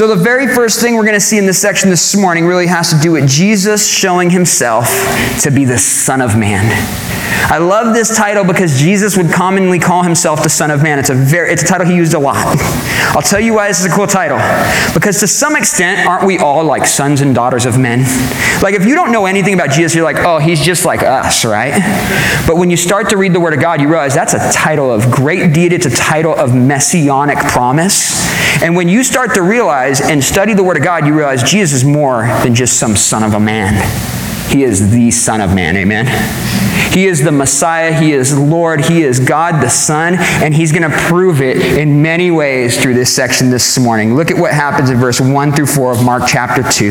[0.00, 2.68] So, the very first thing we're going to see in this section this morning really
[2.68, 4.86] has to do with Jesus showing himself
[5.42, 6.64] to be the Son of Man.
[7.52, 10.98] I love this title because Jesus would commonly call himself the Son of Man.
[10.98, 12.56] It's a very it's a title he used a lot.
[13.14, 14.38] I'll tell you why this is a cool title.
[14.94, 18.00] Because to some extent, aren't we all like sons and daughters of men?
[18.62, 21.44] Like if you don't know anything about Jesus, you're like, oh, he's just like us,
[21.44, 21.74] right?
[22.46, 24.90] But when you start to read the Word of God, you realize that's a title
[24.90, 25.74] of great deed.
[25.74, 28.39] It's a title of messianic promise.
[28.62, 31.82] And when you start to realize and study the Word of God, you realize Jesus
[31.82, 34.19] is more than just some son of a man.
[34.50, 35.76] He is the Son of Man.
[35.76, 36.06] Amen.
[36.92, 37.92] He is the Messiah.
[37.92, 38.80] He is Lord.
[38.84, 40.16] He is God the Son.
[40.18, 44.16] And He's going to prove it in many ways through this section this morning.
[44.16, 46.90] Look at what happens in verse 1 through 4 of Mark chapter 2.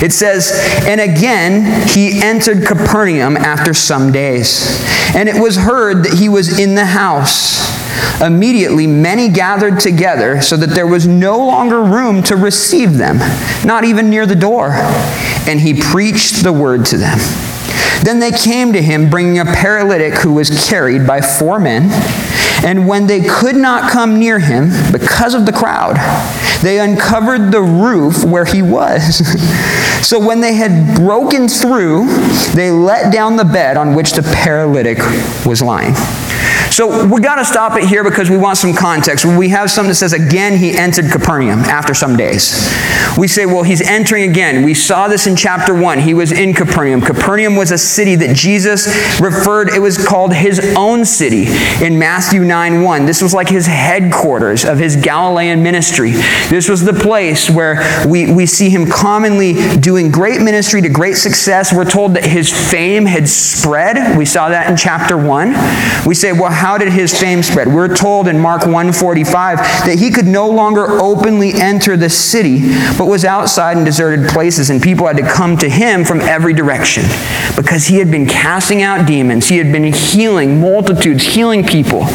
[0.00, 0.52] It says,
[0.86, 4.80] And again he entered Capernaum after some days.
[5.16, 7.60] And it was heard that he was in the house.
[8.20, 13.18] Immediately, many gathered together so that there was no longer room to receive them,
[13.66, 14.70] not even near the door.
[14.72, 17.18] And he preached the word to them.
[18.04, 21.88] Then they came to him, bringing a paralytic who was carried by four men.
[22.64, 25.96] And when they could not come near him because of the crowd,
[26.62, 29.20] they uncovered the roof where he was.
[30.02, 32.06] so when they had broken through,
[32.54, 34.98] they let down the bed on which the paralytic
[35.46, 35.94] was lying.
[36.72, 39.26] So we got to stop it here because we want some context.
[39.26, 42.66] We have something that says, again, he entered Capernaum after some days.
[43.18, 44.64] We say, well, he's entering again.
[44.64, 45.98] We saw this in chapter 1.
[45.98, 47.02] He was in Capernaum.
[47.02, 48.86] Capernaum was a city that Jesus
[49.20, 51.44] referred, it was called his own city
[51.84, 53.04] in Matthew 9 1.
[53.04, 56.12] This was like his headquarters of his Galilean ministry.
[56.48, 59.52] This was the place where we, we see him commonly
[59.92, 61.70] doing great ministry to great success.
[61.70, 64.16] We're told that his fame had spread.
[64.16, 66.06] We saw that in chapter 1.
[66.06, 67.68] We say, well, how did his fame spread?
[67.68, 73.06] We're told in Mark 1:45 that he could no longer openly enter the city, but
[73.06, 77.04] was outside in deserted places, and people had to come to him from every direction
[77.54, 79.48] because he had been casting out demons.
[79.48, 82.06] He had been healing multitudes, healing people.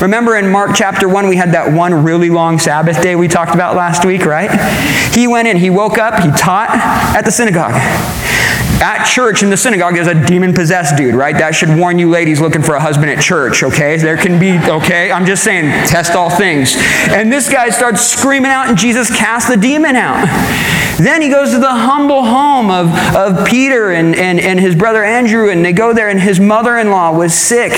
[0.00, 3.54] Remember in Mark chapter 1, we had that one really long Sabbath day we talked
[3.54, 4.50] about last week, right?
[5.14, 6.70] He went in, he woke up, he taught
[7.20, 7.74] at the synagogue.
[8.82, 11.36] At church in the synagogue, there's a demon possessed dude, right?
[11.36, 13.98] That should warn you ladies looking for a husband at church, okay?
[13.98, 15.12] There can be, okay?
[15.12, 16.76] I'm just saying, test all things.
[17.10, 20.24] And this guy starts screaming out, and Jesus casts the demon out.
[20.96, 25.04] Then he goes to the humble home of, of Peter and, and, and his brother
[25.04, 27.72] Andrew, and they go there, and his mother in law was sick.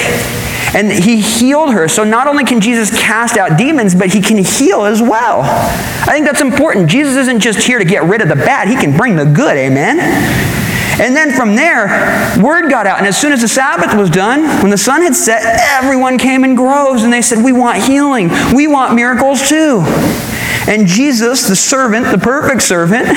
[0.74, 1.88] And he healed her.
[1.88, 5.42] So not only can Jesus cast out demons, but he can heal as well.
[5.42, 6.88] I think that's important.
[6.88, 9.56] Jesus isn't just here to get rid of the bad, he can bring the good.
[9.56, 9.98] Amen?
[11.00, 11.88] And then from there,
[12.42, 12.98] word got out.
[12.98, 15.42] And as soon as the Sabbath was done, when the sun had set,
[15.82, 18.30] everyone came in groves and they said, We want healing.
[18.54, 19.82] We want miracles too.
[20.68, 23.08] And Jesus, the servant, the perfect servant,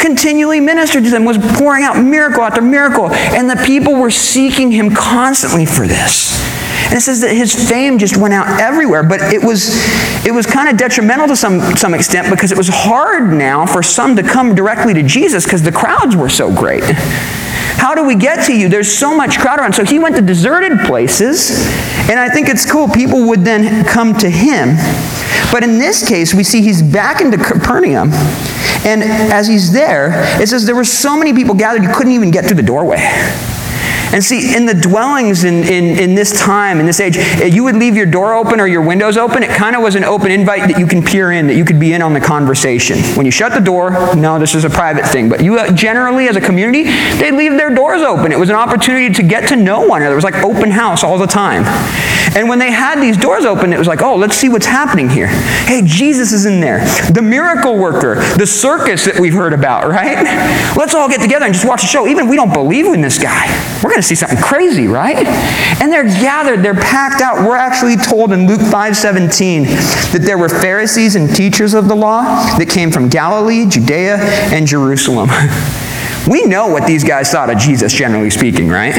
[0.00, 3.10] continually ministered to them, was pouring out miracle after miracle.
[3.10, 6.36] And the people were seeking him constantly for this.
[6.86, 9.76] And it says that his fame just went out everywhere, but it was,
[10.24, 13.82] it was kind of detrimental to some, some extent because it was hard now for
[13.82, 16.84] some to come directly to Jesus because the crowds were so great.
[17.78, 18.68] How do we get to you?
[18.68, 19.74] There's so much crowd around.
[19.74, 21.50] So he went to deserted places,
[22.10, 22.88] and I think it's cool.
[22.88, 24.76] People would then come to him.
[25.52, 28.10] But in this case, we see he's back into Capernaum.
[28.84, 30.10] And as he's there,
[30.40, 32.98] it says there were so many people gathered, you couldn't even get through the doorway.
[34.12, 37.64] And see, in the dwellings in, in, in this time, in this age, eh, you
[37.64, 39.42] would leave your door open or your windows open.
[39.42, 41.78] It kind of was an open invite that you can peer in, that you could
[41.78, 42.98] be in on the conversation.
[43.16, 45.28] When you shut the door, no, this is a private thing.
[45.28, 46.84] But you uh, generally, as a community,
[47.18, 48.32] they leave their doors open.
[48.32, 50.14] It was an opportunity to get to know one another.
[50.14, 51.64] It was like open house all the time.
[52.38, 55.08] And when they had these doors open, it was like, oh, let's see what's happening
[55.08, 55.26] here.
[55.26, 56.86] Hey, Jesus is in there.
[57.10, 60.22] The miracle worker, the circus that we've heard about, right?
[60.76, 62.06] Let's all get together and just watch the show.
[62.06, 63.48] Even if we don't believe in this guy,
[63.82, 65.26] we're going to see something crazy, right?
[65.82, 67.44] And they're gathered, they're packed out.
[67.44, 69.64] We're actually told in Luke 5:17
[70.12, 72.22] that there were Pharisees and teachers of the law
[72.56, 74.18] that came from Galilee, Judea,
[74.54, 75.28] and Jerusalem.
[76.28, 78.94] We know what these guys thought of Jesus, generally speaking, right?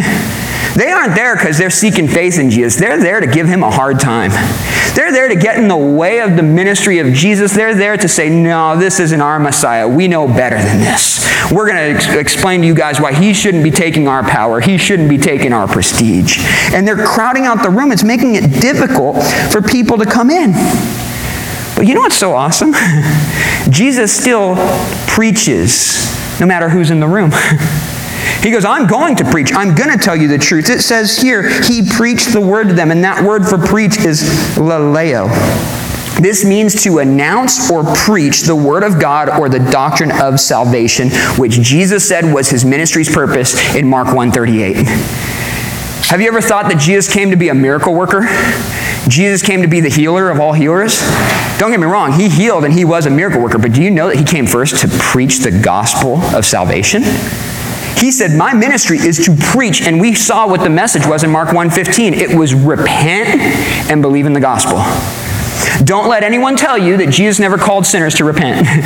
[0.76, 2.76] They aren't there because they're seeking faith in Jesus.
[2.80, 4.32] They're there to give him a hard time.
[4.96, 7.54] They're there to get in the way of the ministry of Jesus.
[7.54, 9.88] They're there to say, no, this isn't our Messiah.
[9.88, 11.28] We know better than this.
[11.52, 14.60] We're going to ex- explain to you guys why he shouldn't be taking our power.
[14.60, 16.40] He shouldn't be taking our prestige.
[16.74, 17.92] And they're crowding out the room.
[17.92, 20.54] It's making it difficult for people to come in.
[21.76, 22.74] But you know what's so awesome?
[23.70, 24.56] Jesus still
[25.08, 27.32] preaches no matter who's in the room.
[28.42, 29.54] He goes, I'm going to preach.
[29.54, 30.70] I'm going to tell you the truth.
[30.70, 34.22] It says here, he preached the word to them, and that word for preach is
[34.56, 35.28] laleo.
[36.22, 41.10] This means to announce or preach the word of God or the doctrine of salvation,
[41.38, 45.39] which Jesus said was his ministry's purpose in Mark 138.
[46.10, 48.28] Have you ever thought that Jesus came to be a miracle worker?
[49.08, 51.02] Jesus came to be the healer of all healers?
[51.60, 53.92] Don't get me wrong, he healed and he was a miracle worker, but do you
[53.92, 57.04] know that he came first to preach the gospel of salvation?
[57.96, 61.30] He said, "My ministry is to preach." And we saw what the message was in
[61.30, 62.16] Mark 1:15.
[62.16, 63.40] It was repent
[63.92, 64.84] and believe in the gospel.
[65.84, 68.68] Don't let anyone tell you that Jesus never called sinners to repent.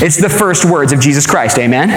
[0.00, 1.58] It's the first words of Jesus Christ.
[1.58, 1.90] Amen.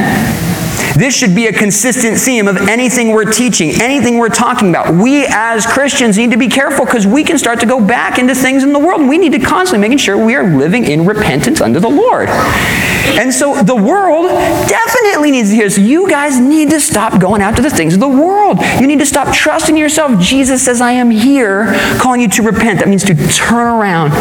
[0.96, 4.94] This should be a consistent theme of anything we're teaching, anything we're talking about.
[4.94, 8.36] We as Christians need to be careful because we can start to go back into
[8.36, 9.08] things in the world.
[9.08, 12.30] We need to constantly making sure we are living in repentance under the Lord.
[12.30, 14.28] And so the world
[14.68, 15.78] definitely needs to hear this.
[15.78, 18.60] You guys need to stop going after the things of the world.
[18.80, 20.20] You need to stop trusting yourself.
[20.20, 22.80] Jesus says, I am here calling you to repent.
[22.80, 24.12] That means to turn around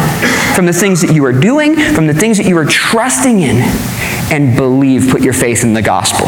[0.55, 3.57] from the things that you are doing, from the things that you are trusting in,
[4.31, 6.27] and believe, put your faith in the gospel.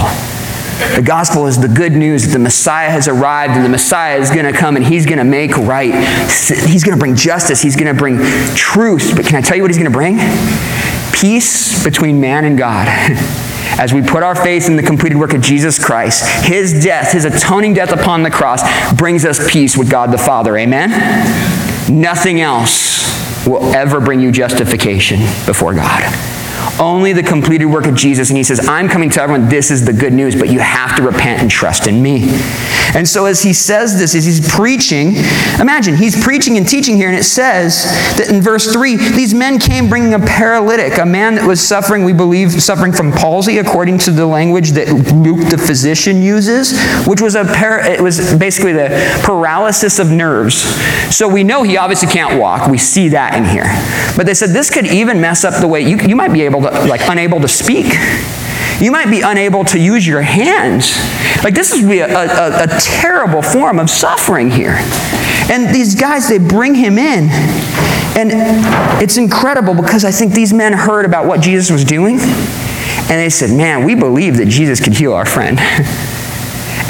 [0.95, 4.29] The gospel is the good news that the Messiah has arrived and the Messiah is
[4.29, 5.93] going to come and he's going to make right.
[6.67, 7.61] He's going to bring justice.
[7.61, 8.17] He's going to bring
[8.55, 9.13] truth.
[9.15, 10.17] But can I tell you what he's going to bring?
[11.13, 12.87] Peace between man and God.
[13.79, 17.25] As we put our faith in the completed work of Jesus Christ, his death, his
[17.25, 18.61] atoning death upon the cross,
[18.93, 20.55] brings us peace with God the Father.
[20.57, 20.91] Amen?
[21.89, 26.32] Nothing else will ever bring you justification before God.
[26.79, 28.29] Only the completed work of Jesus.
[28.29, 29.49] And he says, I'm coming to everyone.
[29.49, 32.29] This is the good news, but you have to repent and trust in me.
[32.95, 35.15] And so as he says this, as he's preaching,
[35.59, 37.85] imagine he's preaching and teaching here, and it says
[38.17, 42.03] that in verse 3, these men came bringing a paralytic, a man that was suffering,
[42.03, 47.21] we believe, suffering from palsy, according to the language that Luke the physician uses, which
[47.21, 50.55] was a par- it was basically the paralysis of nerves.
[51.15, 52.69] So we know he obviously can't walk.
[52.69, 53.65] We see that in here.
[54.15, 56.62] But they said this could even mess up the way you, you might be able
[56.63, 57.93] to, like, unable to speak.
[58.79, 60.97] You might be unable to use your hands.
[61.43, 64.75] Like, this is a, a, a terrible form of suffering here.
[65.51, 67.29] And these guys, they bring him in.
[68.15, 68.31] And
[69.01, 72.19] it's incredible because I think these men heard about what Jesus was doing.
[72.19, 75.59] And they said, Man, we believe that Jesus could heal our friend.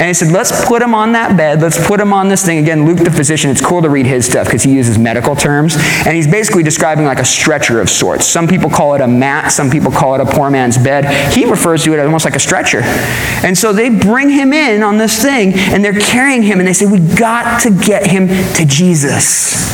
[0.00, 1.62] And he said, let's put him on that bed.
[1.62, 2.58] Let's put him on this thing.
[2.58, 5.76] Again, Luke the physician, it's cool to read his stuff because he uses medical terms.
[6.04, 8.26] And he's basically describing like a stretcher of sorts.
[8.26, 9.52] Some people call it a mat.
[9.52, 11.32] Some people call it a poor man's bed.
[11.32, 12.80] He refers to it almost like a stretcher.
[12.82, 16.72] And so they bring him in on this thing and they're carrying him and they
[16.72, 19.72] say, we got to get him to Jesus.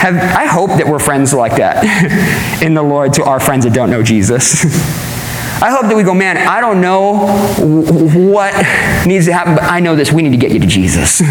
[0.00, 3.72] Have, I hope that we're friends like that in the Lord to our friends that
[3.72, 5.06] don't know Jesus.
[5.62, 7.26] I hope that we go, man, I don't know
[8.30, 8.54] what
[9.06, 10.10] needs to happen, but I know this.
[10.10, 11.20] We need to get you to Jesus.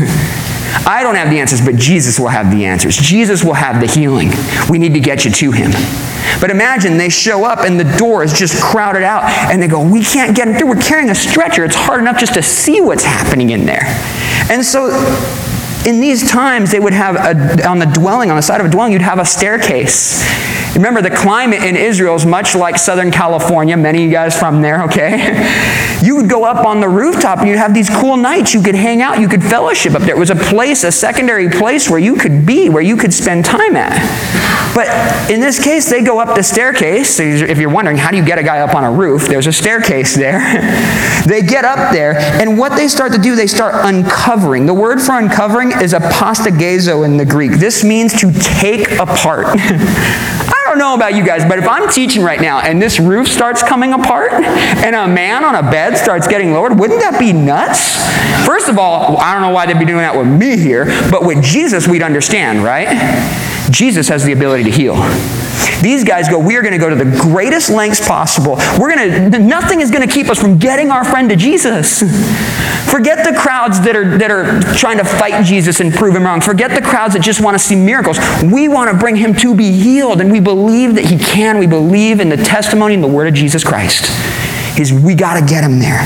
[0.85, 2.95] I don't have the answers, but Jesus will have the answers.
[2.95, 4.29] Jesus will have the healing.
[4.69, 5.71] We need to get you to him.
[6.39, 9.83] But imagine they show up and the door is just crowded out and they go,
[9.83, 10.69] We can't get him through.
[10.69, 11.65] We're carrying a stretcher.
[11.65, 13.83] It's hard enough just to see what's happening in there.
[14.51, 14.89] And so
[15.85, 18.69] in these times, they would have a, on the dwelling, on the side of a
[18.69, 20.23] dwelling, you'd have a staircase.
[20.75, 23.75] Remember, the climate in Israel is much like Southern California.
[23.75, 25.75] Many of you guys from there, okay?
[26.01, 28.53] You would go up on the rooftop and you'd have these cool nights.
[28.53, 30.15] You could hang out, you could fellowship up there.
[30.15, 33.43] It was a place, a secondary place where you could be, where you could spend
[33.43, 33.99] time at.
[34.73, 34.87] But
[35.29, 37.09] in this case, they go up the staircase.
[37.09, 39.27] So if you're wondering, how do you get a guy up on a roof?
[39.27, 40.39] There's a staircase there.
[41.25, 44.65] they get up there, and what they start to do, they start uncovering.
[44.67, 47.51] The word for uncovering is apostegazo in the Greek.
[47.53, 49.47] This means to take apart.
[50.79, 53.93] know about you guys, but if I'm teaching right now and this roof starts coming
[53.93, 57.97] apart and a man on a bed starts getting lowered, wouldn't that be nuts?
[58.47, 61.23] First of all, I don't know why they'd be doing that with me here, but
[61.23, 62.87] with Jesus, we'd understand, right?
[63.71, 64.95] Jesus has the ability to heal.
[65.81, 68.55] These guys go, we are going to go to the greatest lengths possible.
[68.79, 71.99] We're going to, nothing is going to keep us from getting our friend to Jesus.
[72.91, 76.41] Forget the crowds that are, that are trying to fight Jesus and prove him wrong.
[76.41, 78.17] Forget the crowds that just want to see miracles.
[78.43, 81.59] We want to bring him to be healed, and we believe that he can.
[81.59, 84.09] We believe in the testimony and the word of Jesus Christ.
[84.79, 85.99] He's, we got to get him there.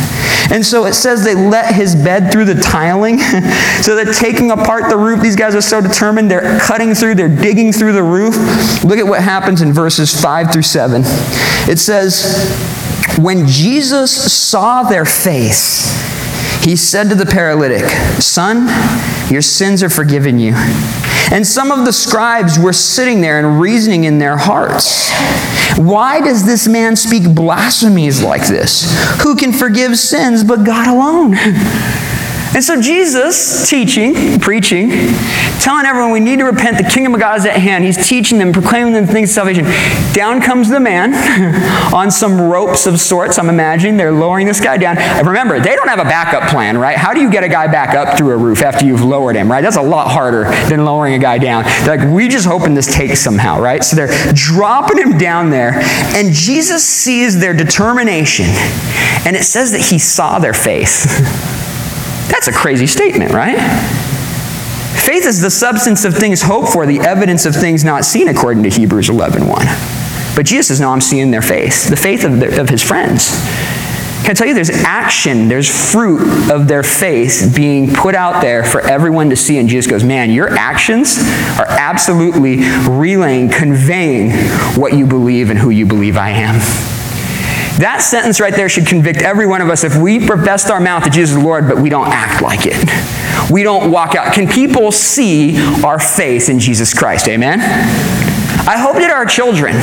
[0.52, 3.20] And so it says they let his bed through the tiling.
[3.84, 5.22] so they're taking apart the roof.
[5.22, 6.32] These guys are so determined.
[6.32, 8.34] They're cutting through, they're digging through the roof.
[8.84, 11.04] Look at what happens in verses 5 through 7.
[11.70, 12.50] It says,
[13.22, 17.88] When Jesus saw their faith, he said to the paralytic,
[18.20, 18.66] Son,
[19.32, 20.56] your sins are forgiven you.
[21.32, 25.12] And some of the scribes were sitting there and reasoning in their hearts.
[25.78, 28.86] Why does this man speak blasphemies like this?
[29.22, 31.36] Who can forgive sins but God alone?
[32.56, 34.90] And so Jesus, teaching, preaching,
[35.60, 37.84] telling everyone we need to repent, the kingdom of God is at hand.
[37.84, 39.66] He's teaching them, proclaiming them things of salvation.
[40.14, 41.16] Down comes the man
[41.94, 43.98] on some ropes of sorts, I'm imagining.
[43.98, 45.00] They're lowering this guy down.
[45.00, 46.96] And remember, they don't have a backup plan, right?
[46.96, 49.52] How do you get a guy back up through a roof after you've lowered him,
[49.52, 49.62] right?
[49.62, 51.64] That's a lot harder than lowering a guy down.
[51.64, 53.84] They're like, we just hoping this takes somehow, right?
[53.84, 55.72] So they're dropping him down there,
[56.16, 58.46] and Jesus sees their determination,
[59.26, 61.60] and it says that he saw their faith.
[62.34, 63.60] That's a crazy statement, right?
[65.00, 68.64] Faith is the substance of things hoped for, the evidence of things not seen, according
[68.64, 69.66] to Hebrews 11 1.
[70.36, 73.30] But Jesus says, No, I'm seeing their faith, the faith of, the, of his friends.
[74.24, 78.64] Can I tell you, there's action, there's fruit of their faith being put out there
[78.64, 79.60] for everyone to see.
[79.60, 81.20] And Jesus goes, Man, your actions
[81.60, 84.32] are absolutely relaying, conveying
[84.76, 87.03] what you believe and who you believe I am.
[87.80, 91.04] That sentence right there should convict every one of us if we professed our mouth
[91.04, 93.52] that Jesus is Lord, but we don't act like it.
[93.52, 94.34] We don't walk out.
[94.34, 97.28] Can people see our faith in Jesus Christ?
[97.28, 97.62] Amen?
[97.62, 99.82] I hope that our children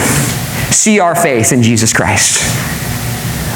[0.72, 2.38] see our faith in Jesus Christ.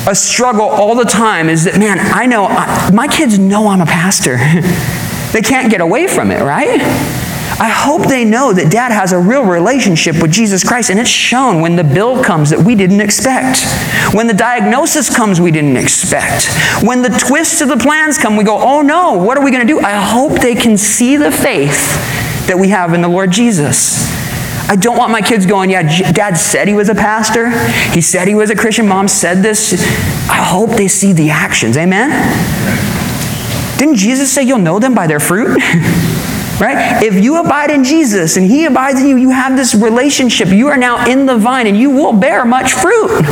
[0.06, 3.80] A struggle all the time is that, man, I know, I, my kids know I'm
[3.80, 4.36] a pastor.
[5.32, 6.80] they can't get away from it, right?
[7.60, 11.08] I hope they know that dad has a real relationship with Jesus Christ, and it's
[11.08, 13.62] shown when the bill comes that we didn't expect,
[14.12, 16.48] when the diagnosis comes we didn't expect,
[16.82, 19.66] when the twists of the plans come, we go, oh no, what are we going
[19.66, 19.80] to do?
[19.80, 21.94] I hope they can see the faith
[22.48, 24.12] that we have in the Lord Jesus.
[24.66, 25.82] I don't want my kids going, yeah,
[26.12, 27.50] dad said he was a pastor.
[27.92, 28.88] He said he was a Christian.
[28.88, 29.74] Mom said this.
[30.28, 31.76] I hope they see the actions.
[31.76, 32.10] Amen?
[33.78, 35.60] Didn't Jesus say you'll know them by their fruit?
[36.60, 37.02] Right?
[37.02, 40.48] If you abide in Jesus and He abides in you, you have this relationship.
[40.48, 43.22] You are now in the vine and you will bear much fruit.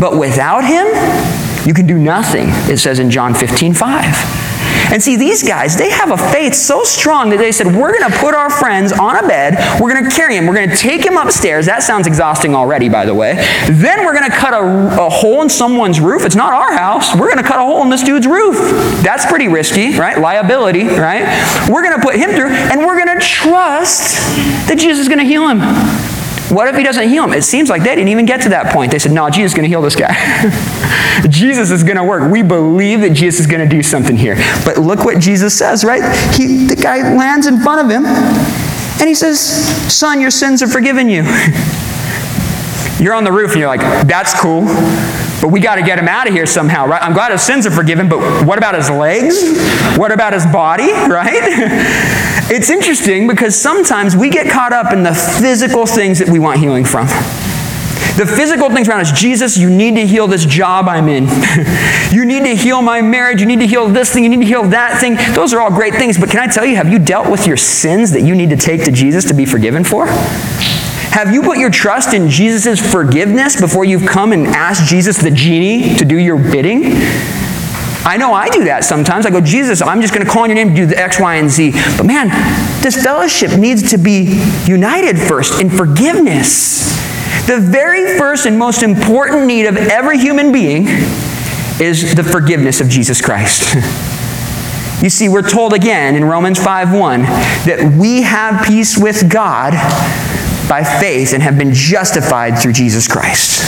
[0.00, 0.86] But without Him,
[1.66, 4.39] you can do nothing, it says in John 15 5.
[4.90, 8.10] And see, these guys, they have a faith so strong that they said, We're going
[8.10, 10.76] to put our friends on a bed, we're going to carry him, we're going to
[10.76, 11.66] take him upstairs.
[11.66, 13.34] That sounds exhausting already, by the way.
[13.70, 16.24] Then we're going to cut a, a hole in someone's roof.
[16.24, 17.14] It's not our house.
[17.14, 18.56] We're going to cut a hole in this dude's roof.
[19.02, 20.18] That's pretty risky, right?
[20.18, 21.22] Liability, right?
[21.70, 24.16] We're going to put him through, and we're going to trust
[24.68, 25.60] that Jesus is going to heal him.
[26.50, 27.32] What if he doesn't heal him?
[27.32, 28.90] It seems like they didn't even get to that point.
[28.90, 30.12] They said, No, Jesus is going to heal this guy.
[31.28, 32.30] Jesus is going to work.
[32.30, 34.34] We believe that Jesus is going to do something here.
[34.64, 36.02] But look what Jesus says, right?
[36.34, 40.68] He, the guy lands in front of him and he says, Son, your sins are
[40.68, 41.22] forgiven you.
[42.98, 44.64] You're on the roof and you're like, That's cool.
[45.40, 47.02] But we got to get him out of here somehow, right?
[47.02, 49.58] I'm glad his sins are forgiven, but what about his legs?
[49.96, 51.40] What about his body, right?
[52.50, 56.58] It's interesting because sometimes we get caught up in the physical things that we want
[56.58, 57.06] healing from.
[58.16, 61.26] The physical things around us, Jesus, you need to heal this job I'm in.
[62.12, 63.40] you need to heal my marriage.
[63.40, 64.24] You need to heal this thing.
[64.24, 65.16] You need to heal that thing.
[65.34, 66.18] Those are all great things.
[66.18, 68.56] But can I tell you, have you dealt with your sins that you need to
[68.56, 70.06] take to Jesus to be forgiven for?
[71.10, 75.30] Have you put your trust in Jesus' forgiveness before you've come and asked Jesus, the
[75.32, 76.82] genie, to do your bidding?
[78.04, 79.26] I know I do that sometimes.
[79.26, 81.18] I go, Jesus, I'm just going to call on your name to do the X,
[81.18, 81.72] Y, and Z.
[81.96, 82.28] But man,
[82.80, 86.88] this fellowship needs to be united first in forgiveness.
[87.48, 90.86] The very first and most important need of every human being
[91.80, 93.74] is the forgiveness of Jesus Christ.
[95.02, 97.24] you see, we're told again in Romans 5:1
[97.66, 99.74] that we have peace with God
[100.70, 103.60] by faith and have been justified through Jesus Christ.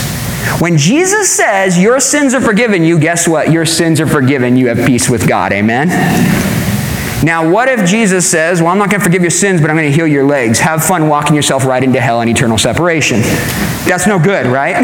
[0.61, 3.51] When Jesus says your sins are forgiven you, guess what?
[3.51, 4.55] Your sins are forgiven.
[4.55, 5.51] You have peace with God.
[5.51, 5.89] Amen?
[7.21, 9.75] Now, what if Jesus says, Well, I'm not going to forgive your sins, but I'm
[9.75, 10.59] going to heal your legs?
[10.59, 13.19] Have fun walking yourself right into hell and eternal separation.
[13.85, 14.75] That's no good, right?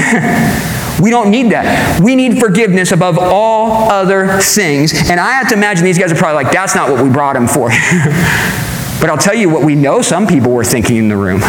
[1.02, 2.02] we don't need that.
[2.02, 4.94] We need forgiveness above all other things.
[5.10, 7.38] And I have to imagine these guys are probably like, That's not what we brought
[7.38, 7.70] him for.
[9.00, 11.42] but I'll tell you what we know some people were thinking in the room.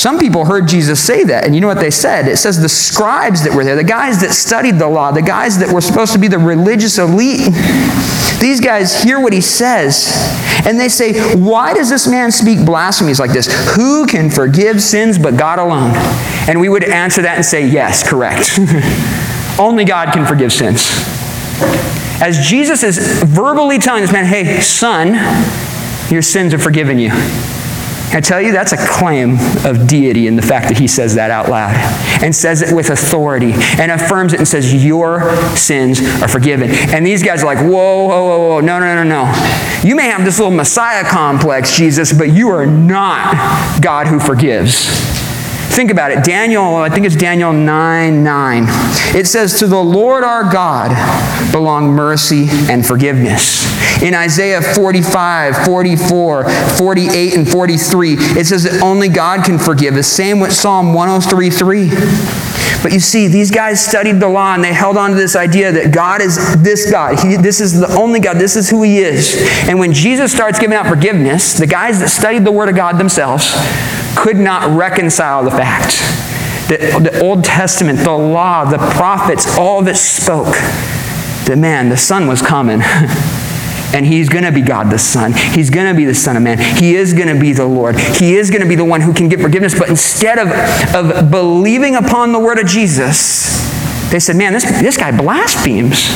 [0.00, 2.26] Some people heard Jesus say that, and you know what they said?
[2.26, 5.58] It says the scribes that were there, the guys that studied the law, the guys
[5.58, 7.52] that were supposed to be the religious elite,
[8.40, 10.08] these guys hear what he says,
[10.64, 13.46] and they say, Why does this man speak blasphemies like this?
[13.76, 15.92] Who can forgive sins but God alone?
[16.48, 18.58] And we would answer that and say, Yes, correct.
[19.60, 20.80] Only God can forgive sins.
[22.22, 25.08] As Jesus is verbally telling this man, Hey, son,
[26.10, 27.10] your sins are forgiven you.
[28.12, 31.30] I tell you, that's a claim of deity in the fact that he says that
[31.30, 31.74] out loud
[32.22, 36.70] and says it with authority and affirms it and says, Your sins are forgiven.
[36.70, 39.88] And these guys are like, Whoa, whoa, whoa, whoa, no, no, no, no.
[39.88, 45.19] You may have this little Messiah complex, Jesus, but you are not God who forgives.
[45.70, 46.24] Think about it.
[46.24, 48.64] Daniel, I think it's Daniel 9 9.
[49.14, 50.90] It says, To the Lord our God
[51.52, 53.70] belong mercy and forgiveness.
[54.02, 59.94] In Isaiah 45, 44, 48, and 43, it says that only God can forgive.
[59.94, 61.90] The same with Psalm 103 3.
[62.82, 65.70] But you see, these guys studied the law and they held on to this idea
[65.70, 67.20] that God is this God.
[67.20, 68.38] He, this is the only God.
[68.38, 69.36] This is who He is.
[69.68, 72.98] And when Jesus starts giving out forgiveness, the guys that studied the Word of God
[72.98, 73.54] themselves
[74.16, 75.98] could not reconcile the fact
[76.68, 80.54] that the Old Testament, the law, the prophets, all that spoke
[81.46, 82.80] that man, the Son was coming.
[83.92, 85.32] And he's going to be God the Son.
[85.32, 86.58] He's going to be the Son of Man.
[86.58, 87.98] He is going to be the Lord.
[87.98, 89.76] He is going to be the one who can give forgiveness.
[89.76, 90.48] But instead of,
[90.94, 93.68] of believing upon the word of Jesus,
[94.12, 96.08] they said, man, this, this guy blasphemes.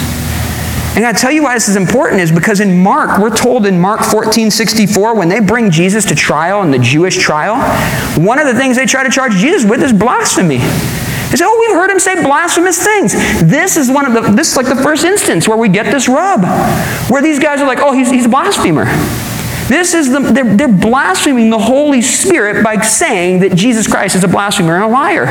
[0.96, 3.80] And I tell you why this is important is because in Mark, we're told in
[3.80, 7.56] Mark 14, 64, when they bring Jesus to trial in the Jewish trial,
[8.16, 10.58] one of the things they try to charge Jesus with is blasphemy.
[10.58, 13.12] They say, oh, we've heard him say blasphemous things.
[13.42, 16.08] This is one of the, this is like the first instance where we get this
[16.08, 16.42] rub,
[17.10, 18.84] where these guys are like, oh, he's, he's a blasphemer.
[19.66, 24.22] This is the, they're, they're blaspheming the Holy Spirit by saying that Jesus Christ is
[24.22, 25.26] a blasphemer and a liar.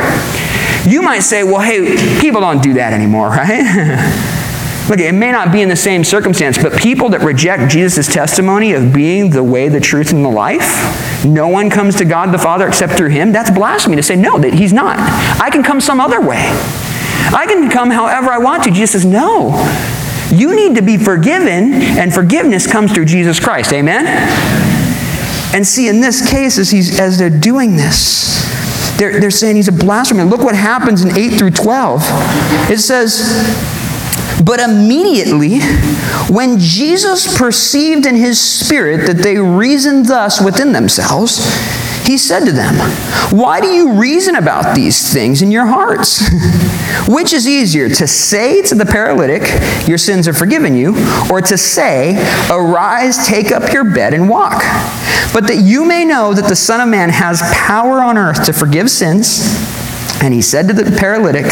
[0.85, 4.41] You might say, well, hey, people don't do that anymore, right?
[4.89, 8.73] Look, it may not be in the same circumstance, but people that reject Jesus' testimony
[8.73, 12.37] of being the way, the truth, and the life, no one comes to God the
[12.37, 14.97] Father except through him, that's blasphemy to say, no, that he's not.
[15.41, 16.43] I can come some other way.
[17.33, 18.71] I can come however I want to.
[18.71, 19.51] Jesus says, no.
[20.31, 23.71] You need to be forgiven, and forgiveness comes through Jesus Christ.
[23.71, 24.05] Amen?
[25.55, 29.67] And see, in this case, as, he's, as they're doing this, they're, they're saying he's
[29.69, 30.25] a blasphemer.
[30.25, 32.01] Look what happens in 8 through 12.
[32.69, 33.82] It says,
[34.43, 35.59] but immediately,
[36.29, 41.37] when Jesus perceived in his spirit that they reasoned thus within themselves,
[42.05, 42.75] he said to them,
[43.31, 46.21] Why do you reason about these things in your hearts?
[47.07, 49.43] Which is easier, to say to the paralytic,
[49.87, 50.95] Your sins are forgiven you,
[51.29, 52.15] or to say,
[52.51, 54.61] Arise, take up your bed, and walk?
[55.33, 58.53] But that you may know that the Son of Man has power on earth to
[58.53, 59.82] forgive sins.
[60.23, 61.43] And he said to the paralytic,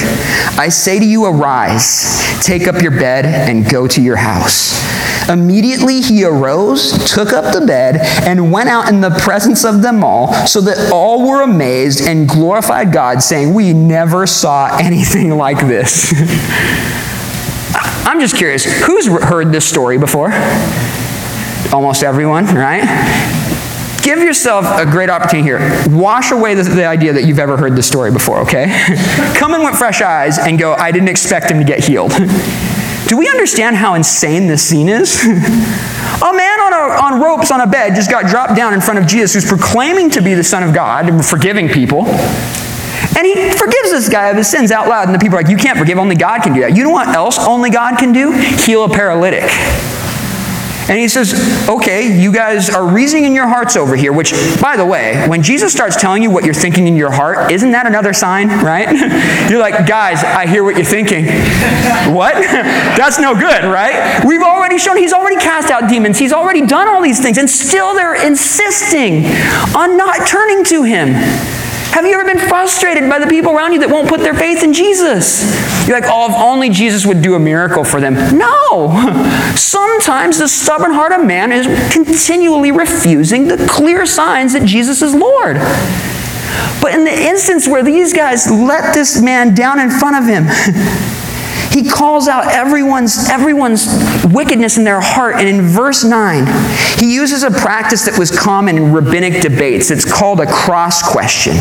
[0.58, 4.80] I say to you, arise, take up your bed, and go to your house.
[5.28, 10.06] Immediately he arose, took up the bed, and went out in the presence of them
[10.06, 15.60] all, so that all were amazed and glorified God, saying, We never saw anything like
[15.60, 16.14] this.
[18.08, 20.32] I'm just curious, who's heard this story before?
[21.74, 23.41] Almost everyone, right?
[24.04, 25.60] Give yourself a great opportunity here.
[25.90, 28.68] Wash away the, the idea that you've ever heard the story before, okay?
[29.36, 32.12] Come in with fresh eyes and go, I didn't expect him to get healed.
[33.08, 35.24] Do we understand how insane this scene is?
[35.26, 39.00] a man on, a, on ropes on a bed just got dropped down in front
[39.00, 42.06] of Jesus who's proclaiming to be the Son of God and forgiving people.
[43.18, 45.08] And he forgives this guy of his sins out loud.
[45.08, 46.76] And the people are like, You can't forgive, only God can do that.
[46.76, 48.32] You know what else only God can do?
[48.32, 49.44] Heal a paralytic.
[50.90, 54.76] And he says, okay, you guys are reasoning in your hearts over here, which, by
[54.76, 57.88] the way, when Jesus starts telling you what you're thinking in your heart, isn't that
[57.88, 58.90] another sign, right?
[59.50, 61.26] you're like, guys, I hear what you're thinking.
[62.14, 62.34] what?
[62.98, 64.24] That's no good, right?
[64.26, 67.50] We've already shown he's already cast out demons, he's already done all these things, and
[67.50, 69.26] still they're insisting
[69.76, 71.61] on not turning to him.
[71.92, 74.64] Have you ever been frustrated by the people around you that won't put their faith
[74.64, 75.44] in Jesus?
[75.86, 78.14] You're like, oh, if only Jesus would do a miracle for them.
[78.38, 78.90] No!
[79.56, 85.14] Sometimes the stubborn heart of man is continually refusing the clear signs that Jesus is
[85.14, 85.58] Lord.
[86.82, 90.46] But in the instance where these guys let this man down in front of him,
[91.72, 93.88] he calls out everyone's, everyone's
[94.26, 95.36] wickedness in their heart.
[95.36, 96.46] And in verse 9,
[96.98, 99.92] he uses a practice that was common in rabbinic debates.
[99.92, 101.54] It's called a cross question.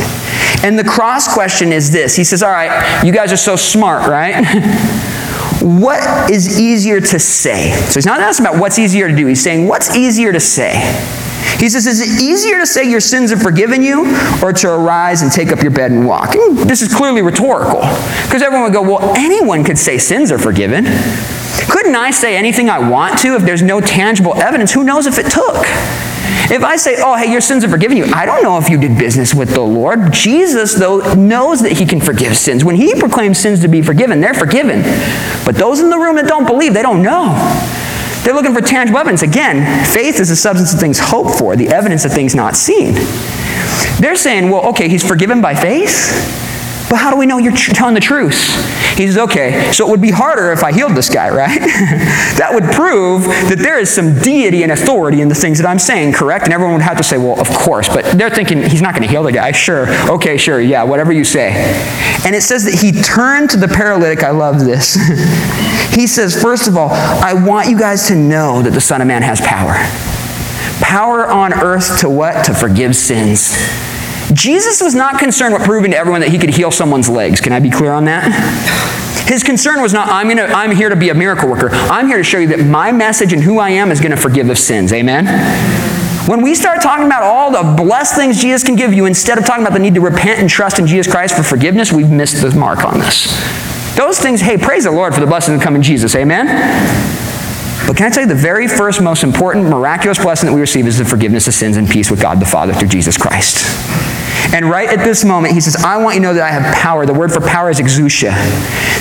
[0.62, 4.08] And the cross question is this He says, All right, you guys are so smart,
[4.08, 4.44] right?
[5.60, 7.72] what is easier to say?
[7.88, 9.26] So he's not asking about what's easier to do.
[9.26, 10.72] He's saying, What's easier to say?
[11.58, 14.06] He says, Is it easier to say your sins are forgiven you
[14.42, 16.34] or to arise and take up your bed and walk?
[16.34, 17.80] And this is clearly rhetorical
[18.24, 20.84] because everyone would go, Well, anyone could say sins are forgiven.
[21.68, 24.72] Couldn't I say anything I want to if there's no tangible evidence?
[24.72, 26.09] Who knows if it took?
[26.48, 28.78] If I say, oh, hey, your sins are forgiven you, I don't know if you
[28.78, 30.12] did business with the Lord.
[30.12, 32.64] Jesus, though, knows that he can forgive sins.
[32.64, 34.82] When he proclaims sins to be forgiven, they're forgiven.
[35.44, 37.34] But those in the room that don't believe, they don't know.
[38.24, 39.22] They're looking for tangible evidence.
[39.22, 42.94] Again, faith is the substance of things hoped for, the evidence of things not seen.
[44.00, 46.10] They're saying, well, okay, he's forgiven by faith,
[46.90, 48.34] but how do we know you're telling the truth?
[48.98, 51.60] He says, okay, so it would be harder if I healed this guy, right?
[52.36, 55.78] that would prove that there is some deity and authority in the things that I'm
[55.78, 56.46] saying, correct?
[56.46, 57.88] And everyone would have to say, well, of course.
[57.88, 59.52] But they're thinking, he's not going to heal the guy.
[59.52, 59.86] Sure.
[60.10, 60.60] Okay, sure.
[60.60, 61.52] Yeah, whatever you say.
[62.26, 64.24] And it says that he turned to the paralytic.
[64.24, 64.94] I love this.
[65.94, 69.06] he says, first of all, I want you guys to know that the Son of
[69.06, 69.74] Man has power.
[70.82, 72.44] Power on earth to what?
[72.46, 73.56] To forgive sins.
[74.32, 77.40] Jesus was not concerned with proving to everyone that he could heal someone's legs.
[77.40, 78.30] Can I be clear on that?
[79.26, 81.68] His concern was not, I'm, gonna, I'm here to be a miracle worker.
[81.72, 84.16] I'm here to show you that my message and who I am is going to
[84.16, 84.92] forgive of sins.
[84.92, 85.26] Amen?
[86.28, 89.46] When we start talking about all the blessed things Jesus can give you instead of
[89.46, 92.42] talking about the need to repent and trust in Jesus Christ for forgiveness, we've missed
[92.42, 93.26] the mark on this.
[93.96, 96.14] Those things, hey, praise the Lord for the blessings that come in Jesus.
[96.14, 97.29] Amen?
[97.86, 100.86] But can I tell you, the very first, most important, miraculous blessing that we receive
[100.86, 103.66] is the forgiveness of sins and peace with God the Father through Jesus Christ.
[104.52, 106.74] And right at this moment, he says, I want you to know that I have
[106.74, 107.06] power.
[107.06, 108.32] The word for power is exousia.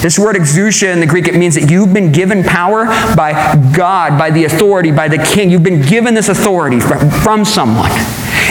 [0.01, 3.33] This word exousia in the Greek, it means that you've been given power by
[3.75, 5.49] God, by the authority, by the king.
[5.49, 7.91] You've been given this authority from, from someone.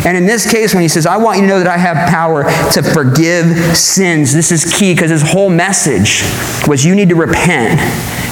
[0.05, 2.09] And in this case, when he says, I want you to know that I have
[2.11, 6.23] power to forgive sins, this is key because his whole message
[6.67, 7.81] was you need to repent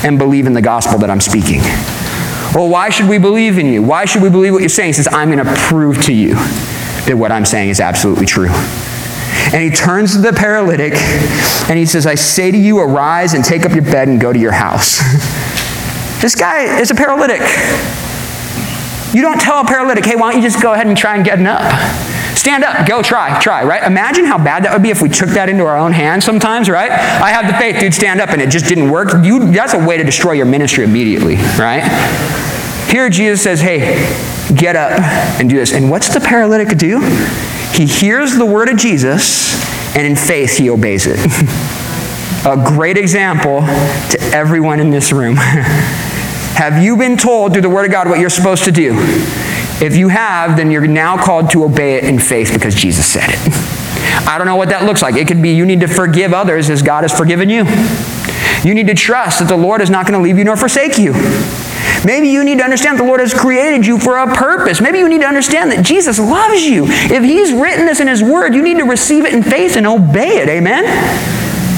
[0.07, 1.61] and believe in the gospel that I'm speaking.
[2.55, 3.83] Well, why should we believe in you?
[3.83, 4.90] Why should we believe what you're saying?
[4.90, 6.35] He says, I'm going to prove to you
[7.07, 8.49] that what I'm saying is absolutely true.
[9.53, 10.95] And he turns to the paralytic
[11.69, 14.33] and he says, I say to you, arise and take up your bed and go
[14.33, 14.99] to your house.
[16.23, 17.40] this guy is a paralytic.
[19.12, 21.25] You don't tell a paralytic, hey, why don't you just go ahead and try and
[21.25, 22.06] get up?
[22.46, 23.82] Stand up, go try, try, right?
[23.82, 26.70] Imagine how bad that would be if we took that into our own hands sometimes,
[26.70, 26.92] right?
[26.92, 29.09] I have the faith, dude, stand up, and it just didn't work.
[29.24, 31.82] You, that's a way to destroy your ministry immediately, right?
[32.88, 33.96] Here, Jesus says, hey,
[34.54, 34.92] get up
[35.40, 35.72] and do this.
[35.72, 37.00] And what's the paralytic do?
[37.72, 39.61] He hears the word of Jesus,
[39.96, 41.18] and in faith, he obeys it.
[42.46, 45.35] a great example to everyone in this room.
[46.54, 48.94] have you been told through the word of God what you're supposed to do?
[49.81, 53.29] If you have, then you're now called to obey it in faith because Jesus said
[53.29, 53.39] it.
[54.27, 55.17] I don't know what that looks like.
[55.17, 57.65] It could be you need to forgive others as God has forgiven you.
[58.67, 60.99] You need to trust that the Lord is not going to leave you nor forsake
[60.99, 61.12] you.
[62.05, 64.81] Maybe you need to understand the Lord has created you for a purpose.
[64.81, 66.85] Maybe you need to understand that Jesus loves you.
[66.87, 69.87] If He's written this in His Word, you need to receive it in faith and
[69.87, 70.49] obey it.
[70.49, 70.85] Amen?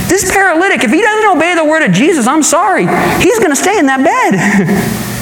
[0.09, 2.87] This paralytic, if he doesn't obey the Word of Jesus, I'm sorry,
[3.23, 5.05] he's going to stay in that bed.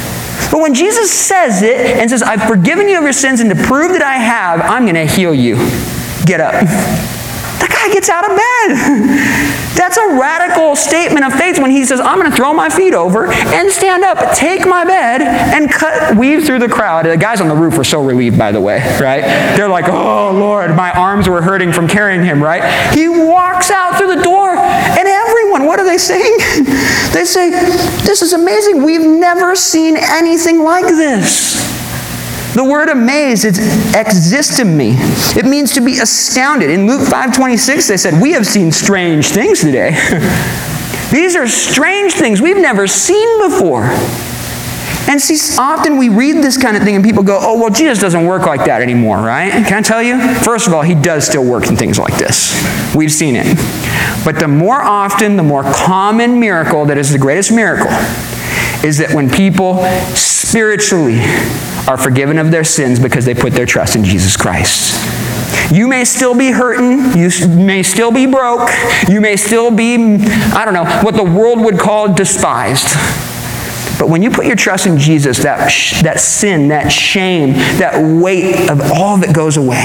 [0.51, 3.57] but when Jesus says it and says, I've forgiven you of your sins, and to
[3.57, 5.57] prove that I have, I'm going to heal you,
[6.25, 7.16] get up.
[7.67, 9.75] That guy gets out of bed.
[9.77, 12.95] That's a radical statement of faith when he says, I'm going to throw my feet
[12.95, 17.07] over and stand up, take my bed, and cut, weave through the crowd.
[17.07, 19.23] The guys on the roof were so relieved, by the way, right?
[19.57, 22.95] They're like, oh, Lord, my arms were hurting from carrying him, right?
[22.95, 26.39] He walks out through the door, and everyone, what are they saying?
[27.13, 28.85] they say, This is amazing.
[28.85, 31.76] We've never seen anything like this.
[32.57, 33.59] The word amaze is
[33.93, 34.97] existimi.
[35.37, 36.71] It means to be astounded.
[36.71, 39.95] In Luke 5:26 they said, "We have seen strange things today."
[41.11, 43.85] These are strange things we've never seen before.
[45.07, 48.01] And see, often we read this kind of thing and people go, oh, well, Jesus
[48.01, 49.53] doesn't work like that anymore, right?
[49.53, 50.19] Can I tell you?
[50.39, 52.53] First of all, he does still work in things like this.
[52.93, 53.47] We've seen it.
[54.25, 57.93] But the more often, the more common miracle that is the greatest miracle
[58.85, 59.85] is that when people
[60.17, 61.21] spiritually
[61.89, 64.95] are forgiven of their sins because they put their trust in Jesus Christ.
[65.73, 67.19] You may still be hurting.
[67.19, 68.69] You may still be broke.
[69.09, 72.87] You may still be, I don't know, what the world would call despised.
[73.99, 75.73] But when you put your trust in Jesus, that,
[76.03, 79.85] that sin, that shame, that weight of all that goes away.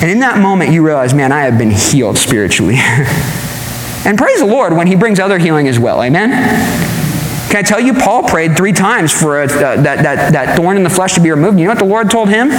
[0.00, 2.76] And in that moment, you realize, man, I have been healed spiritually.
[2.78, 6.02] and praise the Lord when He brings other healing as well.
[6.02, 6.30] Amen?
[7.50, 9.48] Can I tell you, Paul prayed three times for a, uh,
[9.82, 11.58] that, that, that thorn in the flesh to be removed.
[11.58, 12.50] You know what the Lord told him?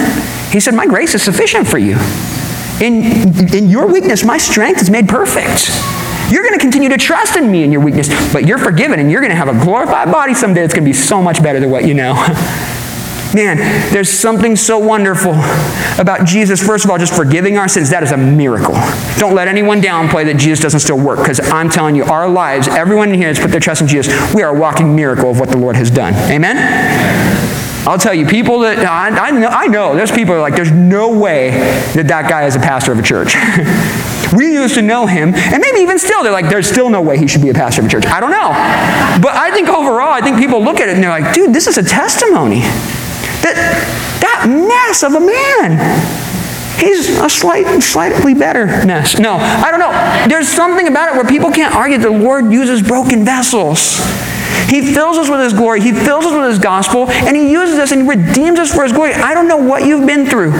[0.50, 1.96] He said, My grace is sufficient for you.
[2.78, 5.70] In, in your weakness, my strength is made perfect.
[6.30, 9.10] You're going to continue to trust in me in your weakness, but you're forgiven and
[9.10, 11.58] you're going to have a glorified body someday that's going to be so much better
[11.58, 12.12] than what you know.
[13.34, 13.56] Man,
[13.92, 15.32] there's something so wonderful
[15.98, 17.88] about Jesus, first of all, just forgiving our sins.
[17.88, 18.74] That is a miracle.
[19.16, 22.68] Don't let anyone downplay that Jesus doesn't still work, because I'm telling you, our lives,
[22.68, 24.12] everyone in here has put their trust in Jesus.
[24.34, 26.12] We are a walking miracle of what the Lord has done.
[26.30, 26.58] Amen?
[27.86, 30.70] I'll tell you, people that I, I, know, I know, there's people are like, there's
[30.70, 31.50] no way
[31.94, 33.34] that that guy is a pastor of a church.
[34.36, 37.18] we used to know him, and maybe even still, they're like, there's still no way
[37.18, 38.06] he should be a pastor of a church.
[38.06, 38.50] I don't know.
[39.20, 41.66] But I think overall, I think people look at it and they're like, dude, this
[41.66, 42.62] is a testimony.
[43.42, 43.54] That,
[44.22, 45.78] that mess of a man.
[46.78, 49.18] He's a slight, slightly better mess.
[49.18, 49.92] No, I don't know.
[50.28, 53.98] There's something about it where people can't argue the Lord uses broken vessels.
[54.68, 55.80] He fills us with His glory.
[55.80, 58.82] He fills us with His gospel, and He uses us and He redeems us for
[58.82, 59.14] His glory.
[59.14, 60.52] I don't know what you've been through.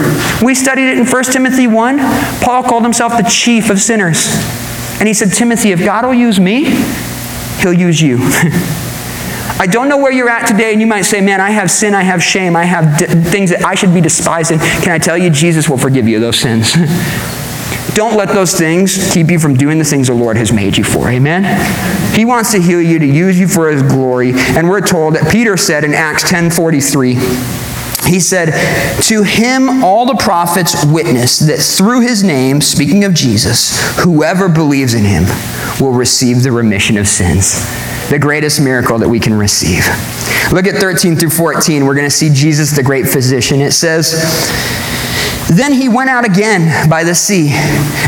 [0.43, 1.97] We studied it in 1 Timothy 1.
[2.41, 4.27] Paul called himself the chief of sinners.
[4.99, 6.65] And he said, Timothy, if God will use me,
[7.59, 8.17] He'll use you.
[9.59, 11.93] I don't know where you're at today, and you might say, Man, I have sin,
[11.93, 14.59] I have shame, I have d- things that I should be despising.
[14.59, 16.73] Can I tell you, Jesus will forgive you those sins?
[17.93, 20.83] Don't let those things keep you from doing the things the Lord has made you
[20.83, 21.09] for.
[21.09, 21.43] Amen?
[22.15, 24.31] He wants to heal you, to use you for his glory.
[24.33, 27.13] And we're told that Peter said in Acts 10:43,
[28.07, 28.51] he said,
[29.03, 34.93] To him all the prophets witness that through his name, speaking of Jesus, whoever believes
[34.93, 35.23] in him
[35.79, 37.63] will receive the remission of sins.
[38.09, 39.85] The greatest miracle that we can receive.
[40.51, 41.85] Look at 13 through 14.
[41.85, 43.59] We're going to see Jesus, the great physician.
[43.59, 44.11] It says,
[45.49, 47.49] then he went out again by the sea,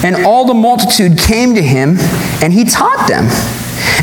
[0.03, 1.97] and all the multitude came to him,
[2.41, 3.25] and he taught them.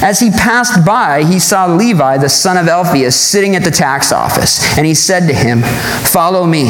[0.02, 4.12] As he passed by, he saw Levi, the son of Alphaeus, sitting at the tax
[4.12, 6.66] office, and he said to him, Follow me.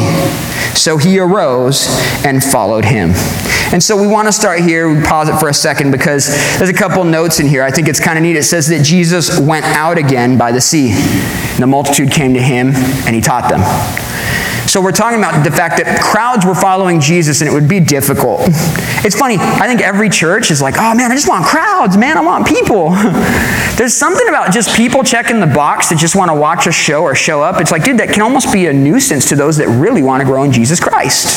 [0.75, 1.87] So he arose
[2.25, 3.11] and followed him.
[3.73, 4.87] And so we want to start here.
[4.87, 7.63] We pause it for a second because there's a couple notes in here.
[7.63, 8.35] I think it's kind of neat.
[8.35, 10.91] It says that Jesus went out again by the sea.
[10.91, 13.61] And the multitude came to him, and he taught them.
[14.73, 17.79] So we're talking about the fact that crowds were following Jesus and it would be
[17.79, 18.41] difficult.
[19.05, 22.17] It's funny, I think every church is like, oh man, I just want crowds, man,
[22.17, 22.91] I want people.
[23.75, 27.03] There's something about just people checking the box that just want to watch a show
[27.03, 27.59] or show up.
[27.59, 30.25] It's like, dude, that can almost be a nuisance to those that really want to
[30.25, 31.27] grow in Jesus Christ.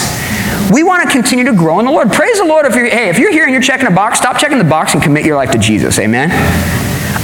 [0.73, 2.13] We want to continue to grow in the Lord.
[2.13, 4.39] Praise the Lord if you're, hey, if you're here and you're checking a box, stop
[4.39, 5.99] checking the box and commit your life to Jesus.
[5.99, 6.31] Amen.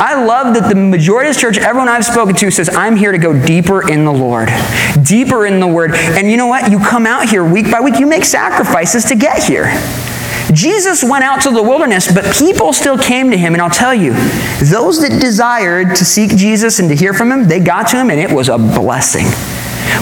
[0.00, 3.12] I love that the majority of the church, everyone I've spoken to, says, I'm here
[3.12, 4.48] to go deeper in the Lord,
[5.02, 5.92] deeper in the Word.
[5.94, 6.70] And you know what?
[6.70, 9.72] You come out here week by week, you make sacrifices to get here.
[10.52, 13.54] Jesus went out to the wilderness, but people still came to him.
[13.54, 14.12] And I'll tell you,
[14.60, 18.10] those that desired to seek Jesus and to hear from him, they got to him,
[18.10, 19.26] and it was a blessing.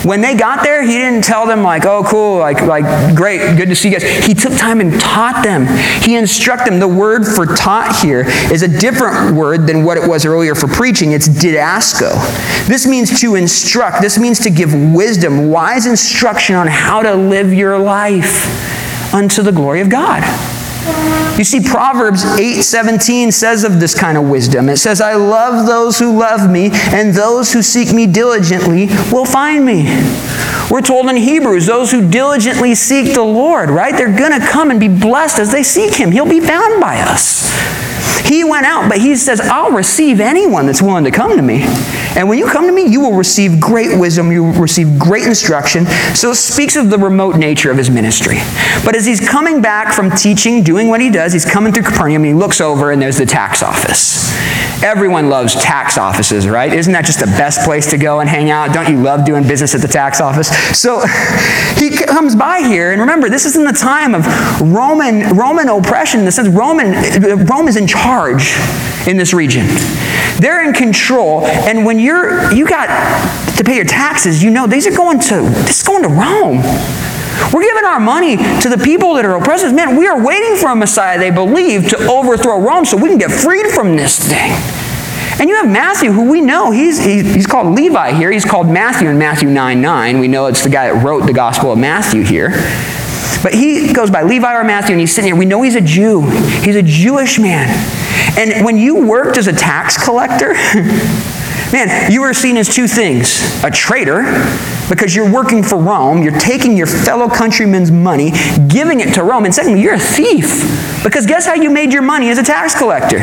[0.04, 3.68] When they got there, he didn't tell them like, "Oh, cool, like, like, great, good
[3.68, 5.66] to see you guys." He took time and taught them.
[6.02, 6.80] He instructed them.
[6.80, 10.68] The word for taught here is a different word than what it was earlier for
[10.68, 11.12] preaching.
[11.12, 12.10] It's didasko.
[12.66, 14.00] This means to instruct.
[14.00, 19.52] This means to give wisdom, wise instruction on how to live your life unto the
[19.52, 20.22] glory of God.
[21.38, 24.68] You see, Proverbs 8:17 says of this kind of wisdom.
[24.68, 29.24] It says, I love those who love me, and those who seek me diligently will
[29.24, 29.84] find me.
[30.70, 33.96] We're told in Hebrews, those who diligently seek the Lord, right?
[33.96, 36.12] They're going to come and be blessed as they seek him.
[36.12, 37.50] He'll be found by us.
[38.30, 41.62] He went out, but he says, I'll receive anyone that's willing to come to me.
[42.16, 45.26] And when you come to me, you will receive great wisdom, you will receive great
[45.26, 45.86] instruction.
[46.14, 48.38] So it speaks of the remote nature of his ministry.
[48.84, 52.24] But as he's coming back from teaching, doing what he does, he's coming through Capernaum,
[52.24, 54.30] he looks over and there's the tax office.
[54.82, 56.72] Everyone loves tax offices, right?
[56.72, 58.72] Isn't that just the best place to go and hang out?
[58.72, 60.48] Don't you love doing business at the tax office?
[60.78, 61.04] So
[61.76, 64.24] he comes by here, and remember, this is in the time of
[64.60, 66.20] Roman, Roman oppression.
[66.20, 67.99] In the sense, Roman, Rome is in charge
[69.06, 69.66] in this region.
[70.38, 72.86] They're in control, and when you're you got
[73.56, 76.62] to pay your taxes, you know these are going to this is going to Rome.
[77.52, 79.72] We're giving our money to the people that are oppressors.
[79.72, 83.18] Man, we are waiting for a Messiah they believe to overthrow Rome so we can
[83.18, 84.52] get freed from this thing.
[85.40, 88.30] And you have Matthew, who we know, he's, he's called Levi here.
[88.30, 90.18] He's called Matthew in Matthew 9 9.
[90.18, 92.50] We know it's the guy that wrote the Gospel of Matthew here.
[93.42, 95.36] But he goes by Levi or Matthew, and he's sitting here.
[95.36, 96.22] We know he's a Jew,
[96.62, 97.68] he's a Jewish man.
[98.38, 100.54] And when you worked as a tax collector,
[101.72, 104.22] man, you were seen as two things a traitor,
[104.88, 108.32] because you're working for Rome, you're taking your fellow countrymen's money,
[108.68, 111.02] giving it to Rome, and secondly, you're a thief.
[111.04, 113.20] Because guess how you made your money as a tax collector?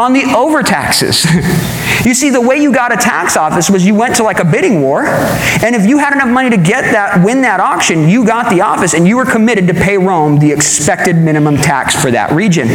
[0.00, 1.26] On the overtaxes.
[2.06, 4.44] you see, the way you got a tax office was you went to like a
[4.44, 8.24] bidding war, and if you had enough money to get that, win that auction, you
[8.24, 12.10] got the office, and you were committed to pay Rome the expected minimum tax for
[12.10, 12.68] that region.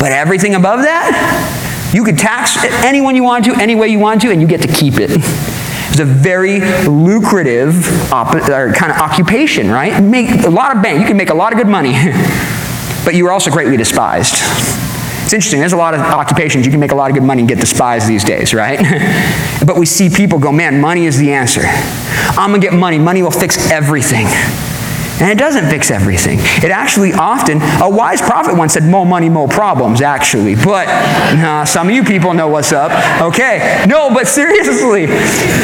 [0.00, 4.22] But everything above that, you could tax anyone you wanted to, any way you wanted
[4.22, 5.10] to, and you get to keep it.
[5.10, 10.02] It's a very lucrative op- kind of occupation, right?
[10.02, 11.00] Make a lot of bank.
[11.00, 11.92] You can make a lot of good money,
[13.04, 14.83] but you were also greatly despised.
[15.24, 15.60] It's interesting.
[15.60, 17.58] There's a lot of occupations you can make a lot of good money and get
[17.58, 18.78] despised these days, right?
[19.66, 21.62] but we see people go, man, money is the answer.
[21.64, 22.98] I'm going to get money.
[22.98, 24.26] Money will fix everything.
[25.20, 26.40] And it doesn't fix everything.
[26.62, 30.56] It actually often, a wise prophet once said, more money, more problems, actually.
[30.56, 30.88] But
[31.36, 32.90] nah, some of you people know what's up.
[33.22, 33.82] Okay.
[33.88, 35.06] No, but seriously,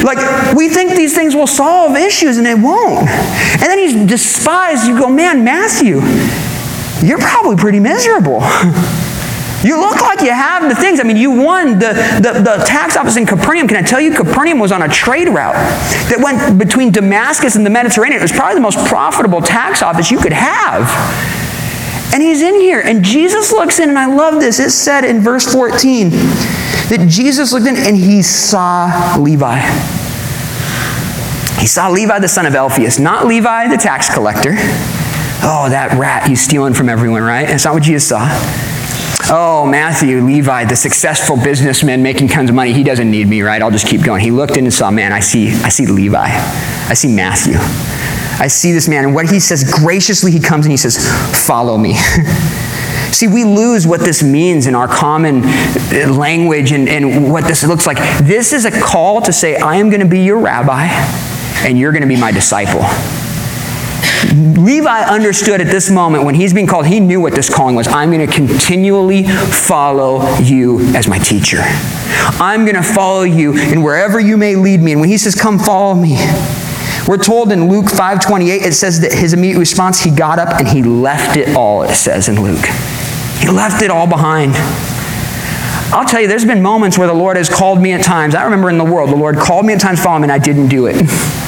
[0.03, 3.09] like, we think these things will solve issues and they won't.
[3.09, 4.87] And then he's despised.
[4.87, 6.01] You go, man, Matthew,
[7.07, 8.41] you're probably pretty miserable.
[9.63, 11.01] You look like you have the things.
[11.01, 11.93] I mean, you won the,
[12.23, 13.69] the, the, tax office in Capernaum.
[13.69, 15.55] Can I tell you, Capernaum was on a trade route
[16.09, 18.21] that went between Damascus and the Mediterranean.
[18.21, 20.89] It was probably the most profitable tax office you could have.
[22.13, 24.59] And he's in here, and Jesus looks in, and I love this.
[24.59, 29.61] It said in verse 14 that Jesus looked in and he saw Levi.
[31.61, 34.55] He saw Levi, the son of Alphaeus, not Levi, the tax collector.
[35.43, 37.47] Oh, that rat, he's stealing from everyone, right?
[37.47, 38.27] That's not what Jesus saw.
[39.33, 43.63] Oh, Matthew, Levi, the successful businessman making tons of money, he doesn't need me, right?
[43.63, 44.23] I'll just keep going.
[44.23, 46.27] He looked in and saw, man, I see, I see Levi.
[46.27, 47.55] I see Matthew.
[48.41, 49.05] I see this man.
[49.05, 50.97] And what he says, graciously, he comes and he says,
[51.47, 51.97] Follow me.
[53.13, 57.65] See, we lose what this means in our common uh, language and, and what this
[57.67, 57.99] looks like.
[58.23, 60.87] This is a call to say, I am going to be your rabbi,
[61.67, 62.81] and you're going to be my disciple.
[64.35, 67.89] Levi understood at this moment when he's being called, he knew what this calling was.
[67.89, 71.59] I'm going to continually follow you as my teacher.
[72.39, 74.93] I'm going to follow you in wherever you may lead me.
[74.93, 76.17] And when he says, Come follow me,
[77.09, 80.69] we're told in Luke 5:28 it says that his immediate response he got up and
[80.69, 82.65] he left it all it says in Luke.
[83.39, 84.53] He left it all behind.
[85.93, 88.35] I'll tell you there's been moments where the Lord has called me at times.
[88.35, 90.39] I remember in the world the Lord called me at times follow me and I
[90.39, 90.97] didn't do it.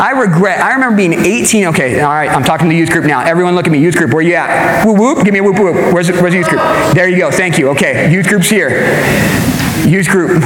[0.00, 1.66] I regret, I remember being 18.
[1.66, 3.20] Okay, all right, I'm talking to the youth group now.
[3.20, 3.78] Everyone look at me.
[3.78, 4.84] Youth group, where you at?
[4.84, 5.24] Whoop, whoop.
[5.24, 5.74] Give me a whoop, whoop.
[5.92, 6.62] Where's, where's the youth group?
[6.94, 7.30] There you go.
[7.30, 7.68] Thank you.
[7.70, 8.70] Okay, youth group's here.
[9.86, 10.42] Youth group.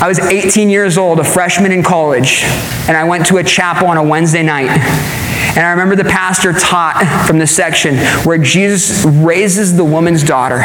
[0.00, 2.44] I was 18 years old, a freshman in college,
[2.86, 4.70] and I went to a chapel on a Wednesday night.
[4.70, 10.62] And I remember the pastor taught from the section where Jesus raises the woman's daughter.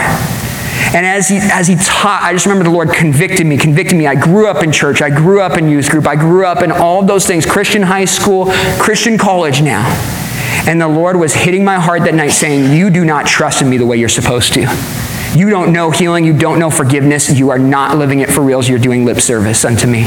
[0.93, 4.06] And as he, as he taught, I just remember the Lord convicted me, convicted me.
[4.06, 5.02] I grew up in church.
[5.02, 6.08] I grew up in youth group.
[6.08, 8.48] I grew up in all those things Christian high school,
[8.80, 9.88] Christian college now.
[10.67, 13.69] And the Lord was hitting my heart that night saying, You do not trust in
[13.69, 14.62] me the way you're supposed to.
[15.36, 16.26] You don't know healing.
[16.26, 17.38] You don't know forgiveness.
[17.38, 18.69] You are not living it for reals.
[18.69, 20.06] You're doing lip service unto me.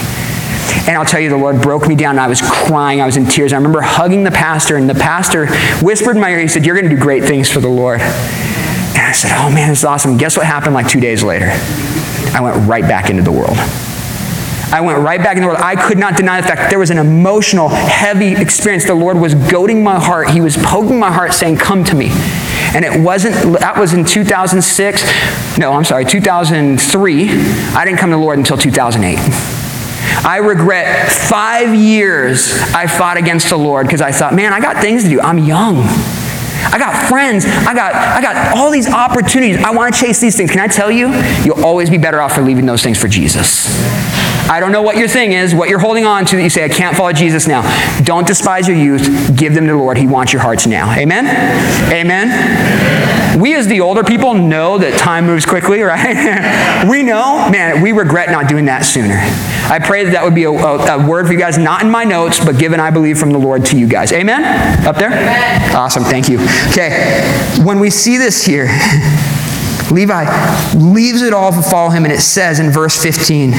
[0.86, 2.18] And I'll tell you, the Lord broke me down.
[2.18, 3.00] I was crying.
[3.00, 3.52] I was in tears.
[3.52, 5.48] I remember hugging the pastor, and the pastor
[5.84, 8.00] whispered in my ear, he said, You're going to do great things for the Lord.
[9.16, 10.18] Said, Oh man, this is awesome.
[10.18, 11.50] Guess what happened like two days later?
[12.34, 13.56] I went right back into the world.
[13.56, 15.60] I went right back in the world.
[15.62, 18.84] I could not deny the fact there was an emotional, heavy experience.
[18.84, 20.28] The Lord was goading my heart.
[20.28, 22.08] He was poking my heart, saying, Come to me.
[22.74, 25.58] And it wasn't, that was in 2006.
[25.58, 27.30] No, I'm sorry, 2003.
[27.30, 29.16] I didn't come to the Lord until 2008.
[30.26, 34.82] I regret five years I fought against the Lord because I thought, man, I got
[34.82, 35.20] things to do.
[35.20, 35.86] I'm young.
[36.64, 37.44] I got friends.
[37.44, 39.58] I got, I got all these opportunities.
[39.58, 40.50] I want to chase these things.
[40.50, 41.08] Can I tell you?
[41.44, 43.66] You'll always be better off for leaving those things for Jesus.
[44.48, 46.64] I don't know what your thing is, what you're holding on to that you say,
[46.64, 47.62] I can't follow Jesus now.
[48.02, 49.36] Don't despise your youth.
[49.36, 49.96] Give them to the Lord.
[49.96, 50.92] He wants your hearts now.
[50.96, 51.26] Amen?
[51.92, 53.40] Amen?
[53.40, 56.86] We as the older people know that time moves quickly, right?
[56.88, 59.18] we know, man, we regret not doing that sooner.
[59.68, 61.90] I pray that that would be a, a, a, word for you guys, not in
[61.90, 64.12] my notes, but given, I believe, from the Lord to you guys.
[64.12, 64.44] Amen?
[64.86, 65.10] Up there?
[65.10, 65.74] Amen.
[65.74, 66.04] Awesome.
[66.04, 66.38] Thank you.
[66.70, 67.20] Okay.
[67.64, 68.66] When we see this here,
[69.90, 73.52] Levi leaves it all to follow him, and it says in verse 15,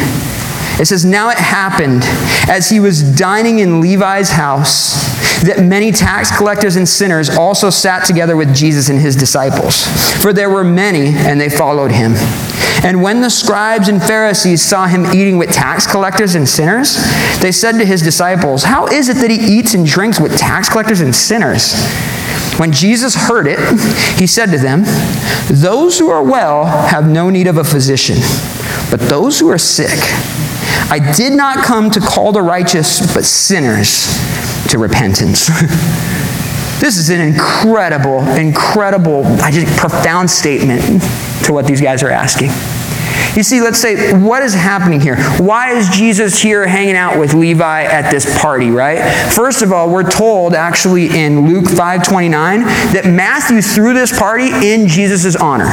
[0.80, 2.04] it says, Now it happened
[2.50, 4.94] as he was dining in Levi's house
[5.42, 9.86] that many tax collectors and sinners also sat together with Jesus and his disciples.
[10.22, 12.13] For there were many, and they followed him.
[12.84, 16.96] And when the scribes and Pharisees saw him eating with tax collectors and sinners,
[17.40, 20.70] they said to his disciples, How is it that he eats and drinks with tax
[20.70, 21.74] collectors and sinners?
[22.58, 23.60] When Jesus heard it,
[24.20, 24.84] he said to them,
[25.50, 28.18] Those who are well have no need of a physician,
[28.90, 30.00] but those who are sick.
[30.90, 34.08] I did not come to call the righteous, but sinners
[34.70, 35.48] to repentance.
[36.80, 41.02] this is an incredible, incredible, I just profound statement
[41.46, 42.52] to what these guys are asking.
[43.36, 45.17] You see, let's say, what is happening here?
[45.38, 48.97] Why is Jesus here hanging out with Levi at this party, right?
[49.32, 54.88] First of all, we're told actually in Luke 5.29 that Matthew threw this party in
[54.88, 55.69] Jesus' honor.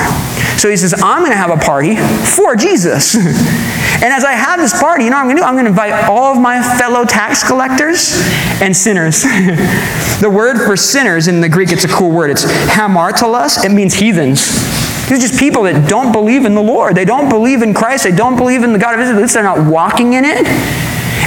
[0.59, 3.15] So he says, I'm going to have a party for Jesus.
[3.15, 5.47] and as I have this party, you know I'm going to do?
[5.47, 8.13] I'm going to invite all of my fellow tax collectors
[8.61, 9.23] and sinners.
[10.21, 12.31] the word for sinners in the Greek, it's a cool word.
[12.31, 13.65] It's hamartolos.
[13.65, 14.84] It means heathens.
[15.09, 16.97] These are just people that don't believe in the Lord.
[16.97, 18.05] They don't believe in Christ.
[18.05, 19.19] They don't believe in the God of Israel.
[19.19, 20.47] At least they're not walking in it.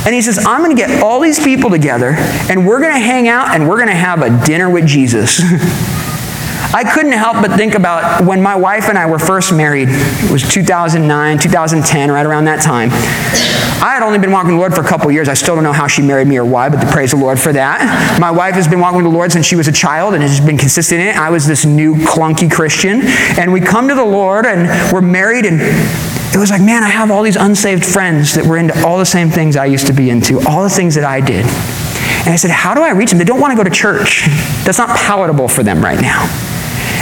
[0.06, 2.14] And he says, I'm going to get all these people together,
[2.50, 5.42] and we're going to hang out, and we're going to have a dinner with Jesus.
[6.74, 9.90] I couldn't help but think about when my wife and I were first married.
[9.90, 12.90] It was 2009, 2010, right around that time.
[13.80, 15.30] I had only been walking the Lord for a couple years.
[15.30, 17.54] I still don't know how she married me or why, but praise the Lord for
[17.54, 18.18] that.
[18.20, 20.40] My wife has been walking with the Lord since she was a child and has
[20.40, 21.16] been consistent in it.
[21.16, 23.02] I was this new clunky Christian.
[23.38, 26.90] And we come to the Lord and we're married and it was like, man, I
[26.90, 29.94] have all these unsaved friends that were into all the same things I used to
[29.94, 31.46] be into, all the things that I did.
[31.46, 33.20] And I said, how do I reach them?
[33.20, 34.26] They don't want to go to church.
[34.66, 36.26] That's not palatable for them right now.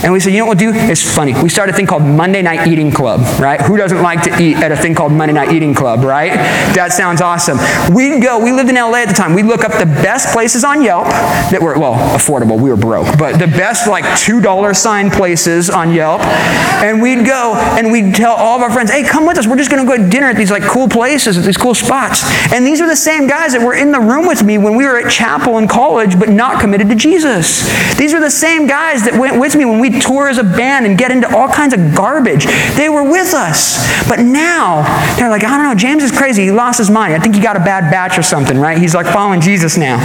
[0.06, 0.78] And we said, you know what we'll do?
[0.80, 1.34] It's funny.
[1.42, 3.60] We started a thing called Monday Night Eating Club, right?
[3.60, 6.32] Who doesn't like to eat at a thing called Monday Night Eating Club, right?
[6.76, 7.58] That sounds awesome.
[7.92, 9.34] We'd go, we lived in LA at the time.
[9.34, 11.06] We'd look up the best places on Yelp
[11.50, 12.62] that were, well, affordable.
[12.62, 16.22] We were broke, but the best like $2 sign places on Yelp.
[16.22, 19.48] And we'd go and we'd tell all of our friends, hey, come with us.
[19.48, 21.74] We're just going to go to dinner at these like cool places, at these cool
[21.74, 22.22] spots.
[22.54, 24.86] And these are the same guys that were in the room with me when we
[24.86, 27.66] were at chapel in college, but not committed to Jesus.
[27.98, 30.86] These are the same guys that went with me when we tour as a band
[30.86, 32.46] and get into all kinds of garbage.
[32.76, 33.78] They were with us.
[34.08, 34.84] But now,
[35.18, 36.46] they're like, I don't know, James is crazy.
[36.46, 37.14] He lost his mind.
[37.14, 38.78] I think he got a bad batch or something, right?
[38.78, 40.00] He's like following Jesus now.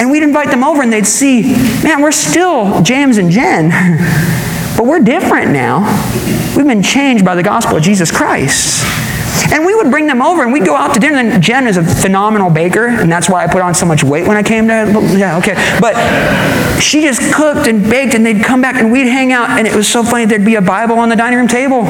[0.00, 1.42] And we'd invite them over and they'd see,
[1.82, 3.70] man, we're still James and Jen,
[4.76, 5.84] but we're different now.
[6.56, 8.84] We've been changed by the gospel of Jesus Christ.
[9.52, 11.18] And we would bring them over and we'd go out to dinner.
[11.18, 14.26] And Jen is a phenomenal baker, and that's why I put on so much weight
[14.26, 15.54] when I came to, yeah, okay.
[15.80, 15.94] But
[16.80, 19.50] she just cooked and baked, and they'd come back and we'd hang out.
[19.50, 20.24] And it was so funny.
[20.24, 21.82] There'd be a Bible on the dining room table,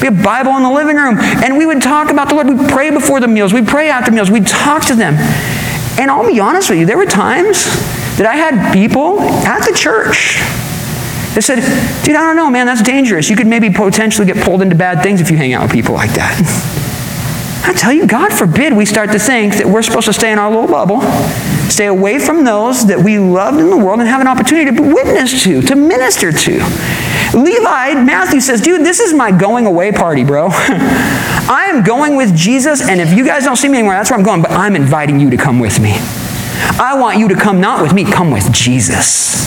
[0.00, 1.18] be a Bible in the living room.
[1.18, 2.48] And we would talk about the Lord.
[2.48, 5.14] We'd pray before the meals, we'd pray after meals, we'd talk to them.
[5.98, 7.64] And I'll be honest with you, there were times
[8.16, 10.40] that I had people at the church
[11.34, 11.56] they said,
[12.04, 13.28] dude, I don't know, man, that's dangerous.
[13.28, 15.94] You could maybe potentially get pulled into bad things if you hang out with people
[15.94, 16.40] like that.
[17.66, 20.38] I tell you, God forbid we start to think that we're supposed to stay in
[20.38, 21.00] our little bubble,
[21.70, 24.82] stay away from those that we loved in the world and have an opportunity to
[24.82, 26.52] witness to, to minister to.
[27.34, 30.48] Levi, Matthew says, dude, this is my going away party, bro.
[30.52, 34.18] I am going with Jesus, and if you guys don't see me anymore, that's where
[34.18, 35.94] I'm going, but I'm inviting you to come with me.
[36.78, 39.42] I want you to come not with me, come with Jesus.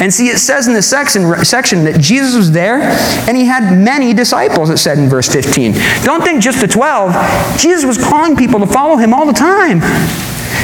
[0.00, 2.82] And see, it says in this section, section that Jesus was there
[3.28, 5.72] and he had many disciples, it said in verse 15.
[6.02, 7.58] Don't think just the 12.
[7.58, 9.80] Jesus was calling people to follow him all the time.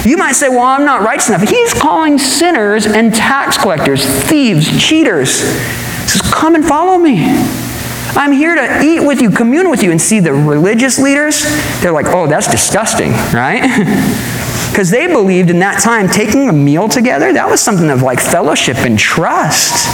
[0.04, 1.48] You might say, well, I'm not righteous enough.
[1.48, 5.40] He's calling sinners and tax collectors, thieves, cheaters.
[5.40, 7.24] He says, come and follow me.
[8.14, 11.44] I'm here to eat with you, commune with you, and see the religious leaders.
[11.80, 13.62] They're like, oh, that's disgusting, right?
[14.72, 18.18] Because they believed in that time taking a meal together, that was something of like
[18.18, 19.86] fellowship and trust.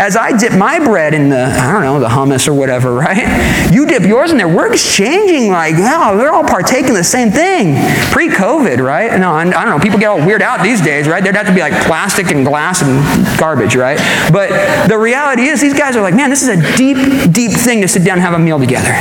[0.00, 3.70] As I dip my bread in the, I don't know, the hummus or whatever, right?
[3.70, 4.48] You dip yours in there.
[4.48, 7.74] We're exchanging like, oh, wow, we're all partaking the same thing.
[8.10, 9.20] Pre COVID, right?
[9.20, 9.78] No, I don't know.
[9.78, 11.22] People get all weird out these days, right?
[11.22, 13.98] There'd have to be like plastic and glass and garbage, right?
[14.32, 16.96] But the reality is, these guys are like, man, this is a deep,
[17.30, 18.96] deep thing to sit down and have a meal together.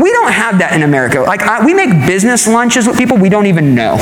[0.00, 1.20] We don't have that in America.
[1.20, 3.96] Like, I, we make business lunches with people we don't even know.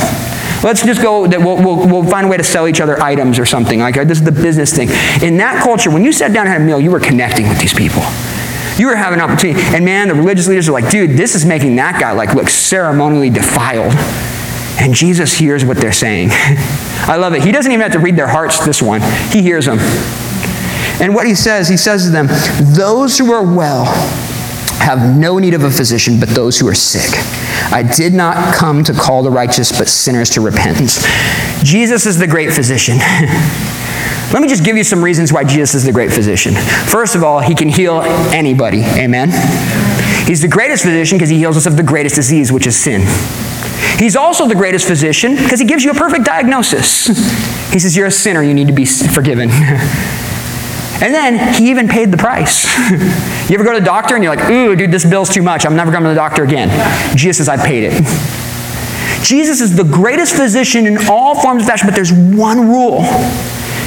[0.62, 3.38] Let's just go, that we'll, we'll, we'll, find a way to sell each other items
[3.38, 3.80] or something.
[3.80, 4.88] Like, uh, this is the business thing.
[5.22, 7.60] In that culture, when you sat down and had a meal, you were connecting with
[7.60, 8.02] these people.
[8.78, 9.60] You were having an opportunity.
[9.74, 12.48] And man, the religious leaders are like, dude, this is making that guy like look
[12.48, 13.92] ceremonially defiled.
[14.78, 16.28] And Jesus hears what they're saying.
[16.32, 17.42] I love it.
[17.42, 19.00] He doesn't even have to read their hearts, this one.
[19.30, 19.78] He hears them.
[21.00, 22.26] And what he says, he says to them,
[22.74, 23.84] those who are well,
[24.78, 27.10] have no need of a physician, but those who are sick.
[27.72, 31.04] I did not come to call the righteous, but sinners to repentance.
[31.62, 32.98] Jesus is the great physician.
[34.32, 36.54] Let me just give you some reasons why Jesus is the great physician.
[36.54, 38.02] First of all, he can heal
[38.32, 38.82] anybody.
[38.82, 39.30] Amen.
[40.26, 43.02] He's the greatest physician because he heals us of the greatest disease, which is sin.
[43.98, 47.06] He's also the greatest physician because he gives you a perfect diagnosis.
[47.66, 49.50] He says, You're a sinner, you need to be forgiven.
[51.02, 52.64] And then he even paid the price.
[53.50, 55.66] you ever go to the doctor and you're like, ooh, dude, this bill's too much.
[55.66, 56.68] I'm never going to the doctor again.
[57.16, 57.92] Jesus says, I paid it.
[59.22, 63.00] Jesus is the greatest physician in all forms of fashion, but there's one rule.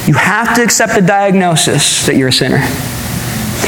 [0.06, 2.60] You have to accept the diagnosis that you're a sinner.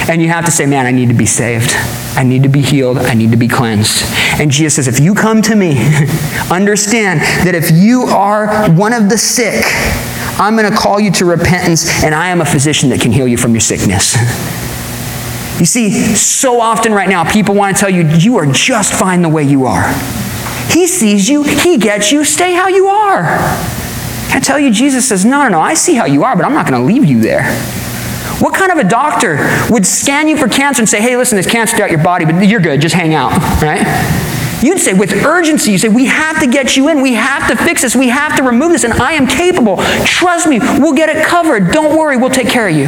[0.09, 1.73] And you have to say, man, I need to be saved.
[2.17, 2.97] I need to be healed.
[2.97, 4.03] I need to be cleansed.
[4.39, 5.77] And Jesus says, if you come to me,
[6.51, 9.63] understand that if you are one of the sick,
[10.39, 13.27] I'm going to call you to repentance, and I am a physician that can heal
[13.27, 14.15] you from your sickness.
[15.59, 19.21] You see, so often right now, people want to tell you, you are just fine
[19.21, 19.93] the way you are.
[20.71, 23.25] He sees you, He gets you, stay how you are.
[24.33, 26.53] I tell you, Jesus says, no, no, no, I see how you are, but I'm
[26.53, 27.43] not going to leave you there.
[28.39, 29.37] What kind of a doctor
[29.69, 32.47] would scan you for cancer and say, hey, listen, there's cancer throughout your body, but
[32.47, 33.85] you're good, just hang out, right?
[34.61, 37.01] You'd say with urgency, you say, We have to get you in.
[37.01, 37.95] We have to fix this.
[37.95, 38.83] We have to remove this.
[38.83, 39.77] And I am capable.
[40.05, 41.71] Trust me, we'll get it covered.
[41.71, 42.87] Don't worry, we'll take care of you.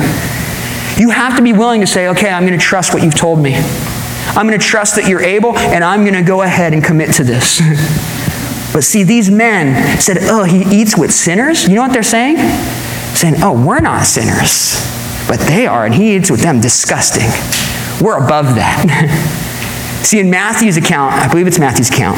[1.01, 3.39] You have to be willing to say, Okay, I'm going to trust what you've told
[3.39, 3.53] me.
[3.55, 7.13] I'm going to trust that you're able, and I'm going to go ahead and commit
[7.15, 7.59] to this.
[8.73, 11.67] but see, these men said, Oh, he eats with sinners?
[11.67, 12.37] You know what they're saying?
[13.15, 14.75] Saying, Oh, we're not sinners,
[15.27, 16.61] but they are, and he eats with them.
[16.61, 17.29] Disgusting.
[18.03, 19.39] We're above that.
[20.03, 22.17] See, in Matthew's account, I believe it's Matthew's account,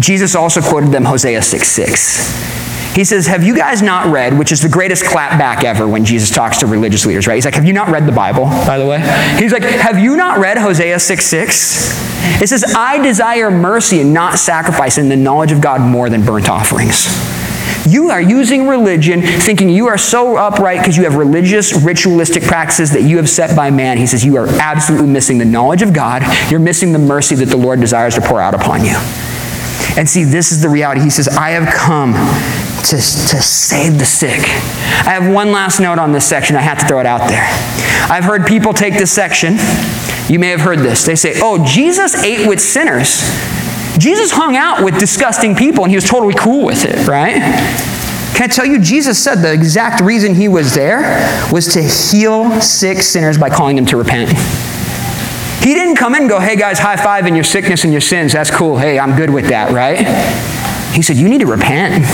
[0.00, 2.56] Jesus also quoted them Hosea 6 6.
[2.96, 6.30] He says, Have you guys not read, which is the greatest clapback ever when Jesus
[6.30, 7.34] talks to religious leaders, right?
[7.34, 9.00] He's like, Have you not read the Bible, by the way?
[9.38, 12.42] He's like, Have you not read Hosea 6 6?
[12.42, 16.24] It says, I desire mercy and not sacrifice and the knowledge of God more than
[16.24, 17.06] burnt offerings.
[17.88, 22.90] You are using religion thinking you are so upright because you have religious, ritualistic practices
[22.92, 23.96] that you have set by man.
[23.96, 26.22] He says you are absolutely missing the knowledge of God.
[26.50, 28.96] You're missing the mercy that the Lord desires to pour out upon you.
[29.96, 31.00] And see, this is the reality.
[31.00, 34.40] He says, I have come to, to save the sick.
[35.06, 36.56] I have one last note on this section.
[36.56, 37.46] I have to throw it out there.
[38.10, 39.56] I've heard people take this section.
[40.28, 41.04] You may have heard this.
[41.04, 43.22] They say, oh, Jesus ate with sinners.
[43.98, 47.36] Jesus hung out with disgusting people and he was totally cool with it, right?
[48.34, 51.00] Can I tell you, Jesus said the exact reason he was there
[51.50, 54.30] was to heal sick sinners by calling them to repent.
[55.64, 58.02] He didn't come in and go, hey guys, high five in your sickness and your
[58.02, 58.34] sins.
[58.34, 58.76] That's cool.
[58.76, 60.06] Hey, I'm good with that, right?
[60.94, 62.04] He said, you need to repent.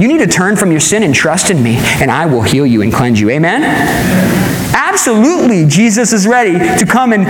[0.00, 2.66] You need to turn from your sin and trust in me, and I will heal
[2.66, 3.28] you and cleanse you.
[3.28, 3.62] Amen?
[4.74, 7.26] Absolutely, Jesus is ready to come and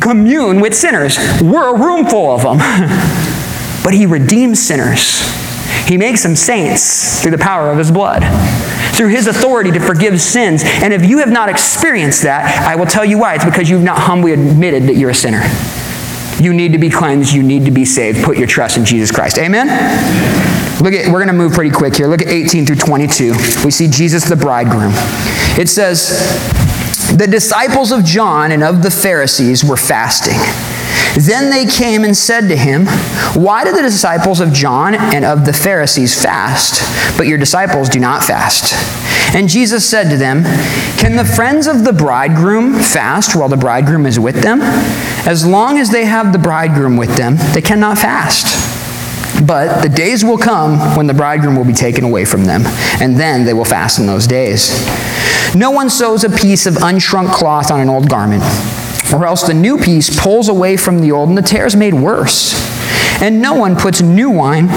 [0.00, 1.18] commune with sinners.
[1.42, 2.58] We're a room full of them.
[3.84, 5.20] but he redeems sinners.
[5.86, 8.22] He makes them saints through the power of his blood,
[8.94, 10.62] through his authority to forgive sins.
[10.64, 13.34] And if you have not experienced that, I will tell you why.
[13.34, 15.42] It's because you've not humbly admitted that you're a sinner.
[16.40, 17.32] You need to be cleansed.
[17.32, 18.24] You need to be saved.
[18.24, 19.38] Put your trust in Jesus Christ.
[19.38, 19.66] Amen?
[20.82, 22.06] Look at, we're going to move pretty quick here.
[22.06, 23.32] Look at 18 through 22.
[23.64, 24.92] We see Jesus the bridegroom.
[25.58, 26.59] It says,
[27.16, 30.38] The disciples of John and of the Pharisees were fasting.
[31.18, 32.86] Then they came and said to him,
[33.34, 36.80] Why do the disciples of John and of the Pharisees fast,
[37.18, 38.74] but your disciples do not fast?
[39.34, 40.44] And Jesus said to them,
[40.98, 44.60] Can the friends of the bridegroom fast while the bridegroom is with them?
[44.62, 48.69] As long as they have the bridegroom with them, they cannot fast.
[49.46, 52.62] But the days will come when the bridegroom will be taken away from them,
[53.00, 54.70] and then they will fast in those days.
[55.54, 58.42] No one sews a piece of unshrunk cloth on an old garment,
[59.12, 61.94] or else the new piece pulls away from the old, and the tear is made
[61.94, 62.54] worse.
[63.22, 64.68] And no one puts new wine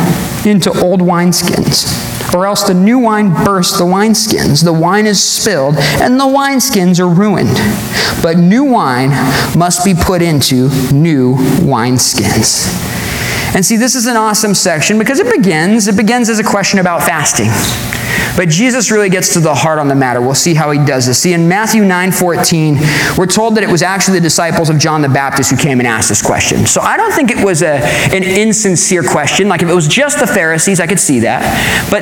[0.45, 4.63] into old wineskins, or else the new wine bursts the wineskins.
[4.63, 7.55] The wine is spilled, and the wineskins are ruined.
[8.23, 9.09] But new wine
[9.57, 13.02] must be put into new wineskins.
[13.55, 16.79] And see, this is an awesome section because it begins, it begins as a question
[16.79, 17.49] about fasting.
[18.35, 20.21] But Jesus really gets to the heart on the matter.
[20.21, 21.19] We'll see how he does this.
[21.19, 22.77] See, in Matthew 9 14,
[23.17, 25.87] we're told that it was actually the disciples of John the Baptist who came and
[25.87, 26.65] asked this question.
[26.65, 27.83] So I don't think it was a,
[28.13, 29.47] an insincere question.
[29.47, 31.43] Like if it was just the Pharisees, I could see that.
[31.89, 32.01] But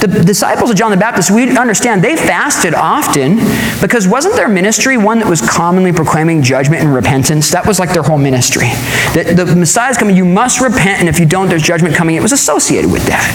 [0.00, 3.38] the disciples of John the Baptist, we understand they fasted often
[3.80, 7.50] because wasn't their ministry one that was commonly proclaiming judgment and repentance?
[7.50, 8.68] That was like their whole ministry.
[9.14, 12.16] That the Messiah is coming, you must repent, and if you don't, there's judgment coming.
[12.16, 13.26] It was associated with that.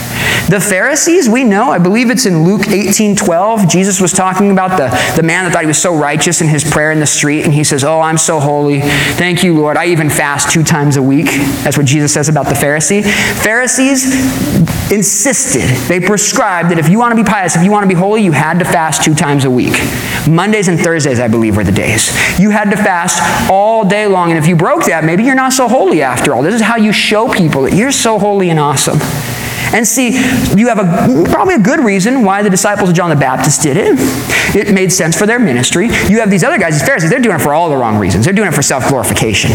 [0.49, 3.67] The Pharisees, we know, I believe it's in Luke 18 12.
[3.67, 4.87] Jesus was talking about the,
[5.17, 7.53] the man that thought he was so righteous in his prayer in the street, and
[7.53, 8.79] he says, Oh, I'm so holy.
[8.79, 9.75] Thank you, Lord.
[9.75, 11.25] I even fast two times a week.
[11.63, 13.03] That's what Jesus says about the Pharisee.
[13.43, 14.05] Pharisees
[14.89, 17.99] insisted, they prescribed that if you want to be pious, if you want to be
[17.99, 19.77] holy, you had to fast two times a week.
[20.25, 22.07] Mondays and Thursdays, I believe, were the days.
[22.39, 25.51] You had to fast all day long, and if you broke that, maybe you're not
[25.51, 26.41] so holy after all.
[26.41, 28.99] This is how you show people that you're so holy and awesome.
[29.75, 30.11] And see,
[30.55, 33.75] you have a, probably a good reason why the disciples of John the Baptist did
[33.75, 33.97] it.
[34.55, 35.87] It made sense for their ministry.
[35.87, 38.23] You have these other guys, these Pharisees, they're doing it for all the wrong reasons.
[38.23, 39.51] They're doing it for self glorification.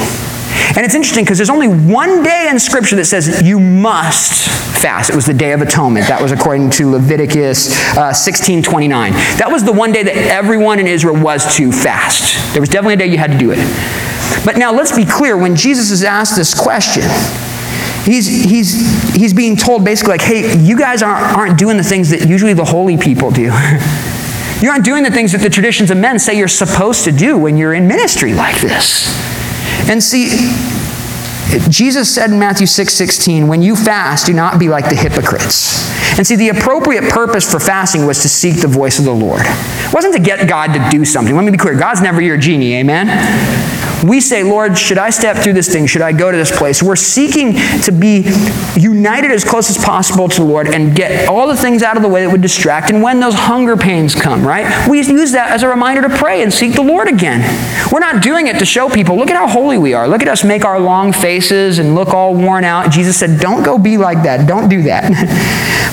[0.76, 4.46] And it's interesting because there's only one day in Scripture that says you must
[4.82, 5.08] fast.
[5.08, 6.06] It was the Day of Atonement.
[6.08, 9.12] That was according to Leviticus uh, 16:29.
[9.38, 12.52] That was the one day that everyone in Israel was to fast.
[12.52, 13.58] There was definitely a day you had to do it.
[14.44, 15.38] But now let's be clear.
[15.38, 17.04] When Jesus is asked this question,
[18.04, 22.10] he's, he's, he's being told basically like, hey, you guys aren't, aren't doing the things
[22.10, 23.42] that usually the holy people do.
[24.60, 27.36] you aren't doing the things that the traditions of men say you're supposed to do
[27.36, 29.08] when you're in ministry like this.
[29.88, 30.28] And see,
[31.68, 35.90] Jesus said in Matthew 6 16, when you fast, do not be like the hypocrites.
[36.16, 39.42] And see, the appropriate purpose for fasting was to seek the voice of the Lord.
[39.44, 41.34] It wasn't to get God to do something.
[41.34, 43.08] Let me be clear God's never your genie, amen?
[44.06, 45.86] we say, Lord, should I step through this thing?
[45.86, 46.82] Should I go to this place?
[46.82, 48.24] We're seeking to be
[48.76, 52.02] united as close as possible to the Lord and get all the things out of
[52.02, 52.90] the way that would distract.
[52.90, 56.42] And when those hunger pains come, right, we use that as a reminder to pray
[56.42, 57.40] and seek the Lord again.
[57.92, 60.08] We're not doing it to show people, look at how holy we are.
[60.08, 62.90] Look at us make our long faces and look all worn out.
[62.90, 64.46] Jesus said, don't go be like that.
[64.46, 65.10] Don't do that.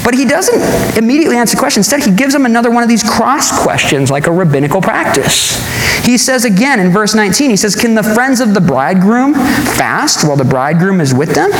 [0.03, 1.79] but he doesn't immediately answer the question.
[1.79, 5.57] Instead, he gives them another one of these cross questions like a rabbinical practice.
[6.05, 10.27] He says again in verse 19, he says, Can the friends of the bridegroom fast
[10.27, 11.51] while the bridegroom is with them?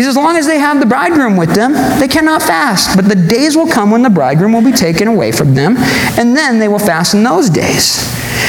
[0.00, 2.96] He says, as long as they have the bridegroom with them, they cannot fast.
[2.96, 5.76] But the days will come when the bridegroom will be taken away from them,
[6.16, 7.98] and then they will fast in those days.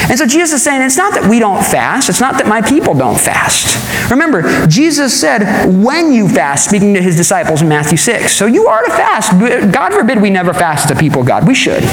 [0.09, 2.61] And so Jesus is saying, it's not that we don't fast, it's not that my
[2.61, 4.09] people don't fast.
[4.09, 8.31] Remember, Jesus said, when you fast, speaking to his disciples in Matthew 6.
[8.31, 9.37] So you are to fast.
[9.73, 11.45] God forbid we never fast as a people of God.
[11.45, 11.83] We should.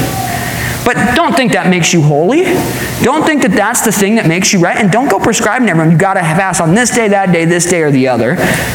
[0.89, 2.45] But don't think that makes you holy.
[3.05, 4.75] Don't think that that's the thing that makes you right.
[4.75, 7.69] And don't go prescribing everyone, you've got to fast on this day, that day, this
[7.69, 8.29] day, or the other.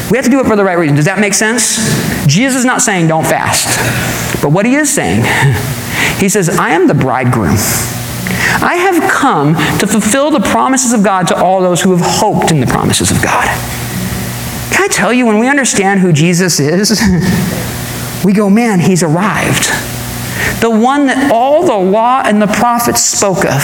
[0.09, 0.95] We have to do it for the right reason.
[0.95, 1.75] Does that make sense?
[2.25, 3.67] Jesus is not saying don't fast.
[4.41, 5.25] But what he is saying,
[6.17, 7.57] he says, I am the bridegroom.
[8.63, 12.49] I have come to fulfill the promises of God to all those who have hoped
[12.49, 13.43] in the promises of God.
[14.71, 16.97] Can I tell you, when we understand who Jesus is,
[18.23, 19.94] we go, man, he's arrived
[20.61, 23.61] the one that all the law and the prophets spoke of.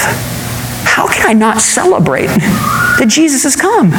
[0.84, 3.94] How can I not celebrate that Jesus has come?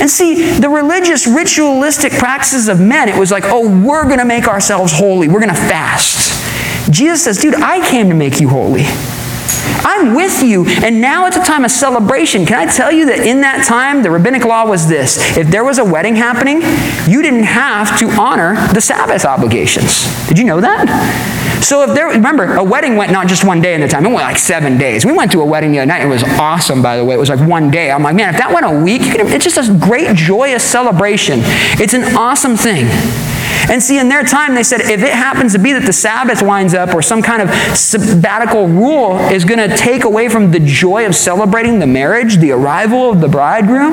[0.00, 4.24] And see, the religious, ritualistic practices of men, it was like, oh, we're going to
[4.24, 5.28] make ourselves holy.
[5.28, 6.32] We're going to fast.
[6.90, 8.84] Jesus says, dude, I came to make you holy.
[9.84, 12.46] I'm with you, and now it's a time of celebration.
[12.46, 15.64] Can I tell you that in that time, the rabbinic law was this if there
[15.64, 16.62] was a wedding happening,
[17.08, 20.06] you didn't have to honor the Sabbath obligations.
[20.28, 21.32] Did you know that?
[21.62, 24.08] So if there, remember, a wedding went not just one day in the time, it
[24.08, 25.06] went like seven days.
[25.06, 26.02] We went to a wedding the other night.
[26.02, 27.14] It was awesome, by the way.
[27.14, 27.90] It was like one day.
[27.90, 31.40] I'm like, man, if that went a week, it's just a great, joyous celebration.
[31.78, 32.86] It's an awesome thing.
[33.70, 36.42] And see, in their time, they said if it happens to be that the Sabbath
[36.42, 40.60] winds up or some kind of sabbatical rule is going to take away from the
[40.60, 43.92] joy of celebrating the marriage, the arrival of the bridegroom,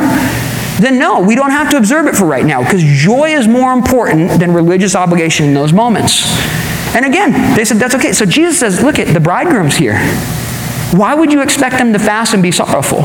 [0.80, 3.74] then no, we don't have to observe it for right now because joy is more
[3.74, 6.26] important than religious obligation in those moments.
[6.96, 8.14] And again, they said, that's okay.
[8.14, 10.00] So Jesus says, look at the bridegroom's here.
[10.92, 13.04] Why would you expect them to fast and be sorrowful?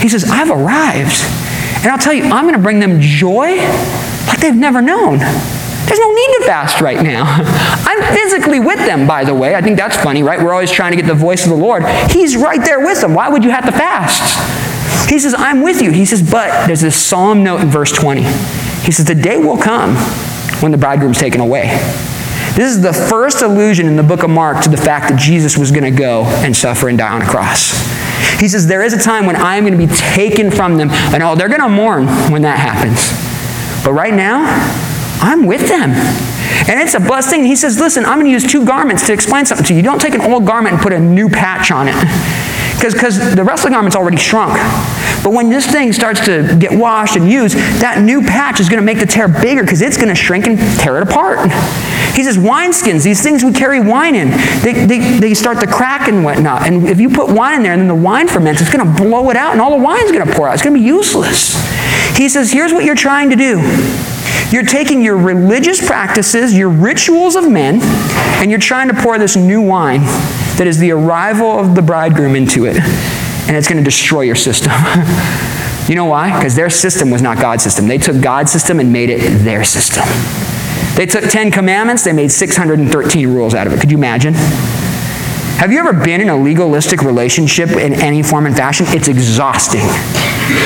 [0.00, 1.24] He says, I've arrived.
[1.82, 3.56] And I'll tell you, I'm going to bring them joy
[4.26, 5.18] like they've never known.
[5.18, 7.24] There's no need to fast right now.
[7.86, 9.54] I'm physically with them, by the way.
[9.54, 10.42] I think that's funny, right?
[10.42, 11.84] We're always trying to get the voice of the Lord.
[12.10, 13.14] He's right there with them.
[13.14, 15.08] Why would you have to fast?
[15.08, 15.92] He says, I'm with you.
[15.92, 18.22] He says, but there's this solemn note in verse 20.
[18.22, 19.94] He says, the day will come
[20.60, 21.68] when the bridegroom's taken away.
[22.56, 25.56] This is the first allusion in the book of Mark to the fact that Jesus
[25.56, 27.72] was going to go and suffer and die on a cross.
[28.40, 30.90] He says, There is a time when I am going to be taken from them.
[30.90, 33.12] And oh, they're going to mourn when that happens.
[33.86, 34.42] But right now,
[35.22, 35.90] I'm with them.
[36.68, 37.44] And it's a blessing.
[37.44, 39.80] He says, Listen, I'm going to use two garments to explain something to you.
[39.80, 41.94] Don't take an old garment and put a new patch on it
[42.74, 44.54] because the rest of the garment's already shrunk.
[45.22, 48.80] But when this thing starts to get washed and used, that new patch is going
[48.80, 51.38] to make the tear bigger because it's going to shrink and tear it apart.
[52.14, 54.30] He says, wineskins, these things we carry wine in,
[54.62, 56.66] they, they, they start to crack and whatnot.
[56.66, 59.02] And if you put wine in there and then the wine ferments, it's going to
[59.02, 60.54] blow it out and all the wine's going to pour out.
[60.54, 61.54] It's going to be useless.
[62.16, 63.60] He says, here's what you're trying to do.
[64.50, 67.80] You're taking your religious practices, your rituals of men,
[68.40, 70.00] and you're trying to pour this new wine
[70.56, 72.76] that is the arrival of the bridegroom into it.
[72.76, 74.72] And it's going to destroy your system.
[75.88, 76.36] you know why?
[76.36, 77.86] Because their system was not God's system.
[77.86, 80.04] They took God's system and made it their system.
[80.96, 83.80] They took 10 commandments, they made 613 rules out of it.
[83.80, 84.34] Could you imagine?
[85.56, 88.84] Have you ever been in a legalistic relationship in any form and fashion?
[88.90, 89.80] It's exhausting.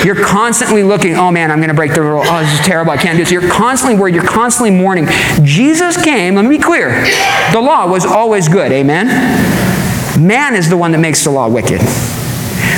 [0.05, 2.23] You're constantly looking, oh man, I'm going to break the rule.
[2.25, 2.91] Oh, this is terrible.
[2.91, 3.31] I can't do this.
[3.31, 4.17] You're constantly worried.
[4.17, 5.07] You're constantly mourning.
[5.45, 6.91] Jesus came, let me be clear.
[7.53, 8.73] The law was always good.
[8.73, 9.07] Amen?
[10.19, 11.81] Man is the one that makes the law wicked.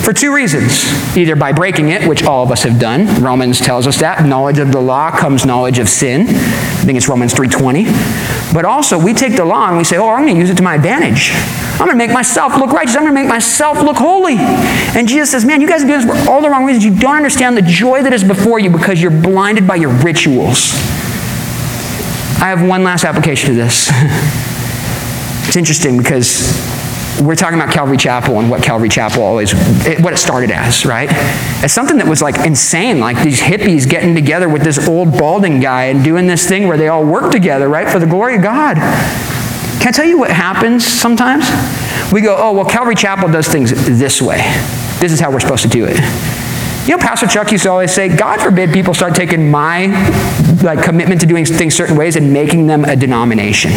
[0.02, 0.82] For two reasons.
[1.16, 3.22] Either by breaking it, which all of us have done.
[3.22, 4.26] Romans tells us that.
[4.26, 6.22] Knowledge of the law comes knowledge of sin.
[6.28, 8.52] I think it's Romans 3.20.
[8.52, 10.56] But also, we take the law and we say, oh, I'm going to use it
[10.56, 11.30] to my advantage.
[11.32, 12.96] I'm going to make myself look righteous.
[12.96, 14.38] I'm going to make myself look holy.
[14.38, 16.84] And Jesus says, man, you guys are doing this for all the wrong reasons.
[16.84, 20.72] You don't understand the joy that is before you because you're blinded by your rituals.
[22.42, 23.88] I have one last application to this.
[25.46, 26.81] it's interesting because
[27.20, 29.52] we're talking about Calvary Chapel and what Calvary Chapel always,
[29.86, 31.10] it, what it started as, right?
[31.62, 35.60] As something that was like insane, like these hippies getting together with this old balding
[35.60, 38.42] guy and doing this thing where they all work together, right, for the glory of
[38.42, 38.76] God.
[38.76, 41.44] Can I tell you what happens sometimes?
[42.12, 44.38] We go, oh, well, Calvary Chapel does things this way.
[44.98, 45.98] This is how we're supposed to do it.
[46.86, 49.86] You know, Pastor Chuck used to always say, God forbid people start taking my
[50.62, 53.70] like commitment to doing things certain ways and making them a denomination.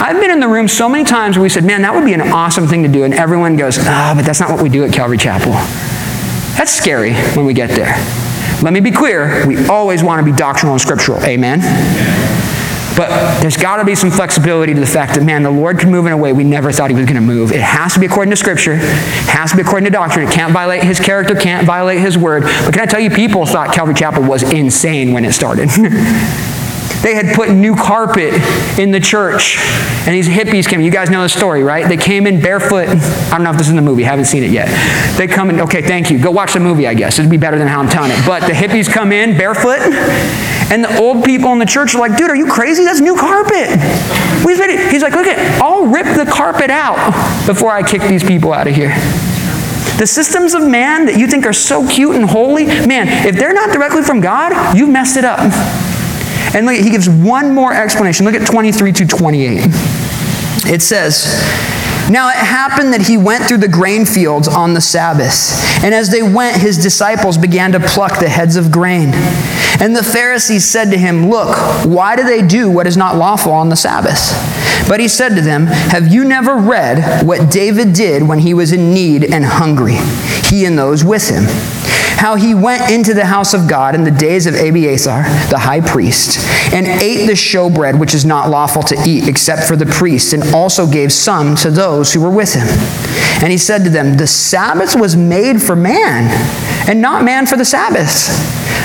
[0.00, 2.14] I've been in the room so many times where we said, man, that would be
[2.14, 3.04] an awesome thing to do.
[3.04, 5.52] And everyone goes, ah, oh, but that's not what we do at Calvary Chapel.
[6.56, 7.94] That's scary when we get there.
[8.62, 9.46] Let me be clear.
[9.46, 11.22] We always want to be doctrinal and scriptural.
[11.24, 11.60] Amen?
[12.96, 15.90] But there's got to be some flexibility to the fact that, man, the Lord can
[15.90, 17.52] move in a way we never thought he was going to move.
[17.52, 18.74] It has to be according to Scripture.
[18.74, 20.26] It has to be according to doctrine.
[20.26, 22.42] It can't violate his character, can't violate his word.
[22.42, 25.68] But can I tell you, people thought Calvary Chapel was insane when it started.
[27.02, 28.34] They had put new carpet
[28.78, 29.56] in the church.
[30.06, 30.80] And these hippies came.
[30.80, 31.88] You guys know the story, right?
[31.88, 32.88] They came in barefoot.
[32.88, 34.04] I don't know if this is in the movie.
[34.04, 34.68] I haven't seen it yet.
[35.16, 35.60] They come in.
[35.60, 36.18] Okay, thank you.
[36.18, 37.18] Go watch the movie, I guess.
[37.18, 38.26] It'd be better than how I'm telling it.
[38.26, 39.80] But the hippies come in barefoot.
[40.70, 42.84] And the old people in the church are like, dude, are you crazy?
[42.84, 43.70] That's new carpet.
[44.46, 46.96] He's like, look at, I'll rip the carpet out
[47.46, 48.94] before I kick these people out of here.
[49.98, 53.52] The systems of man that you think are so cute and holy, man, if they're
[53.52, 55.40] not directly from God, you've messed it up.
[56.54, 58.26] And look, he gives one more explanation.
[58.26, 59.60] Look at 23 to 28.
[60.66, 61.26] It says,
[62.10, 65.52] now it happened that he went through the grain fields on the Sabbath.
[65.84, 69.10] And as they went, his disciples began to pluck the heads of grain.
[69.80, 73.52] And the Pharisees said to him, Look, why do they do what is not lawful
[73.52, 74.18] on the Sabbath?
[74.88, 78.72] But he said to them, Have you never read what David did when he was
[78.72, 79.98] in need and hungry,
[80.48, 81.44] he and those with him?
[82.20, 85.80] How he went into the house of God in the days of Abiathar, the high
[85.80, 86.38] priest,
[86.70, 90.42] and ate the showbread, which is not lawful to eat except for the priests, and
[90.54, 92.68] also gave some to those who were with him.
[93.42, 96.28] And he said to them, The Sabbath was made for man,
[96.86, 98.28] and not man for the Sabbath.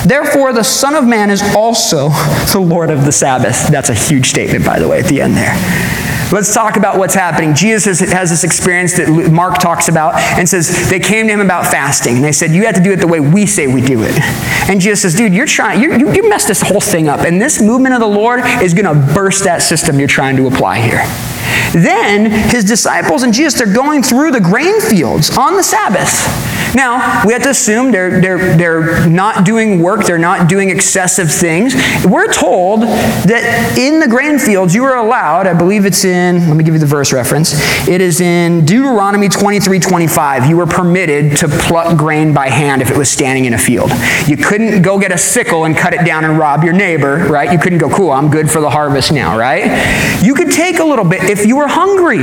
[0.06, 2.08] Therefore, the Son of Man is also
[2.52, 3.68] the Lord of the Sabbath.
[3.68, 6.05] That's a huge statement, by the way, at the end there.
[6.32, 7.54] Let's talk about what's happening.
[7.54, 11.66] Jesus has this experience that Mark talks about and says they came to him about
[11.66, 12.16] fasting.
[12.16, 14.20] And they said, You have to do it the way we say we do it.
[14.68, 17.20] And Jesus says, Dude, you're trying, you you messed this whole thing up.
[17.20, 20.48] And this movement of the Lord is going to burst that system you're trying to
[20.48, 21.35] apply here.
[21.72, 26.26] Then his disciples and Jesus, they're going through the grain fields on the Sabbath.
[26.74, 31.30] Now, we have to assume they're, they're, they're not doing work, they're not doing excessive
[31.30, 31.74] things.
[32.04, 36.56] We're told that in the grain fields, you are allowed, I believe it's in, let
[36.56, 37.54] me give you the verse reference.
[37.88, 40.46] It is in Deuteronomy 23 25.
[40.46, 43.90] You were permitted to pluck grain by hand if it was standing in a field.
[44.26, 47.50] You couldn't go get a sickle and cut it down and rob your neighbor, right?
[47.50, 50.22] You couldn't go, cool, I'm good for the harvest now, right?
[50.22, 52.18] You could take a little bit if you were hungry.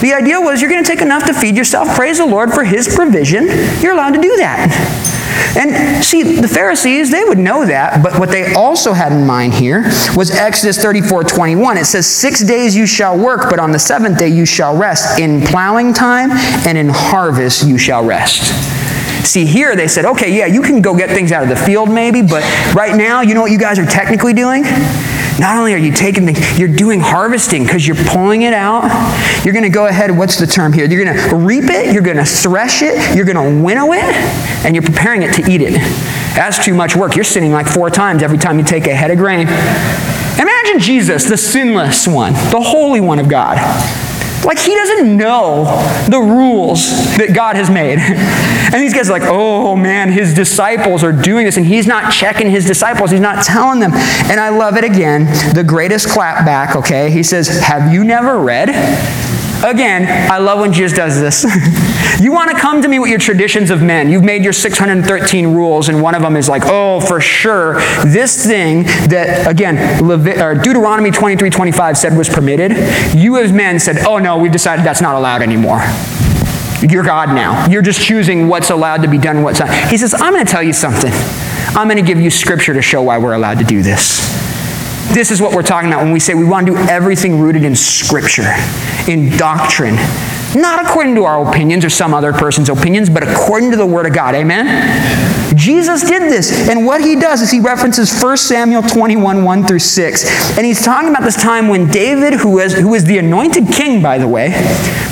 [0.00, 1.88] The idea was you're going to take enough to feed yourself.
[1.96, 3.46] Praise the Lord for his provision.
[3.80, 5.04] You're allowed to do that.
[5.56, 9.54] And see, the Pharisees, they would know that, but what they also had in mind
[9.54, 9.82] here
[10.14, 11.78] was Exodus 34 21.
[11.78, 15.18] It says, Six days you shall work, but on the seventh day you shall rest.
[15.18, 16.30] In plowing time
[16.66, 18.52] and in harvest you shall rest.
[19.26, 21.90] See, here they said, okay, yeah, you can go get things out of the field
[21.90, 22.42] maybe, but
[22.74, 24.62] right now, you know what you guys are technically doing?
[25.38, 28.82] Not only are you taking things, you're doing harvesting because you're pulling it out.
[29.44, 30.86] You're going to go ahead, what's the term here?
[30.86, 34.02] You're going to reap it, you're going to thresh it, you're going to winnow it,
[34.64, 35.74] and you're preparing it to eat it.
[36.34, 37.14] That's too much work.
[37.14, 39.46] You're sinning like four times every time you take a head of grain.
[39.46, 43.58] Imagine Jesus, the sinless one, the holy one of God.
[44.44, 45.64] Like he doesn't know
[46.08, 47.98] the rules that God has made.
[48.70, 52.12] And these guys are like, oh man, his disciples are doing this, and he's not
[52.12, 53.94] checking his disciples, he's not telling them.
[53.94, 55.24] And I love it again.
[55.54, 57.10] The greatest clap back, okay?
[57.10, 58.68] He says, Have you never read?
[59.64, 61.44] Again, I love when Jesus does this.
[62.20, 64.08] you want to come to me with your traditions of men.
[64.08, 68.46] You've made your 613 rules, and one of them is like, oh, for sure, this
[68.46, 69.98] thing that, again,
[70.62, 72.72] Deuteronomy 23 25 said was permitted.
[73.16, 75.80] You as men said, oh, no, we've decided that's not allowed anymore.
[76.88, 77.68] You're God now.
[77.68, 79.70] You're just choosing what's allowed to be done, and what's not.
[79.90, 81.12] He says, I'm going to tell you something.
[81.76, 84.47] I'm going to give you scripture to show why we're allowed to do this.
[85.12, 87.64] This is what we're talking about when we say we want to do everything rooted
[87.64, 88.54] in Scripture,
[89.08, 89.96] in doctrine.
[90.54, 94.06] Not according to our opinions or some other person's opinions, but according to the Word
[94.06, 94.34] of God.
[94.34, 94.66] Amen?
[95.58, 96.68] Jesus did this.
[96.68, 100.56] And what he does is he references 1 Samuel 21, 1 through 6.
[100.56, 104.00] And he's talking about this time when David, who was, who was the anointed king,
[104.00, 104.50] by the way,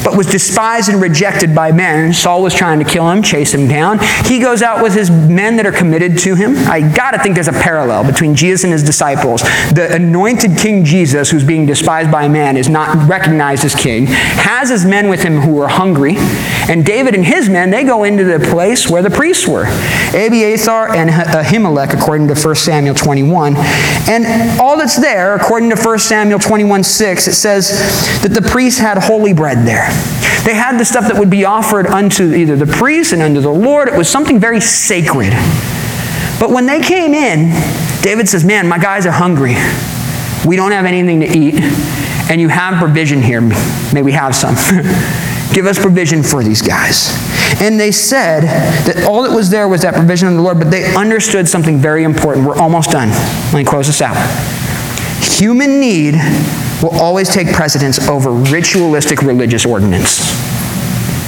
[0.05, 3.67] but was despised and rejected by men, Saul was trying to kill him, chase him
[3.67, 3.99] down.
[4.25, 6.57] He goes out with his men that are committed to him.
[6.69, 9.43] I got to think there's a parallel between Jesus and his disciples.
[9.73, 14.71] The anointed King Jesus, who's being despised by man, is not recognized as king, has
[14.71, 16.15] his men with him who are hungry.
[16.69, 19.65] And David and his men, they go into the place where the priests were
[20.37, 23.55] Abiathar and Ahimelech, according to 1 Samuel 21.
[23.57, 27.71] And all that's there, according to 1 Samuel 21 6, it says
[28.23, 29.89] that the priests had holy bread there.
[30.45, 33.51] They had the stuff that would be offered unto either the priests and unto the
[33.51, 33.89] Lord.
[33.89, 35.33] It was something very sacred.
[36.39, 37.51] But when they came in,
[38.03, 39.55] David says, Man, my guys are hungry.
[40.47, 41.55] We don't have anything to eat.
[42.29, 43.41] And you have provision here.
[43.41, 44.57] May we have some.
[45.57, 47.17] Give us provision for these guys.
[47.63, 50.71] And they said that all that was there was that provision of the Lord, but
[50.71, 52.47] they understood something very important.
[52.47, 53.09] We're almost done.
[53.09, 54.19] Let me close this out.
[55.23, 56.17] Human need
[56.83, 60.21] will always take precedence over ritualistic religious ordinance.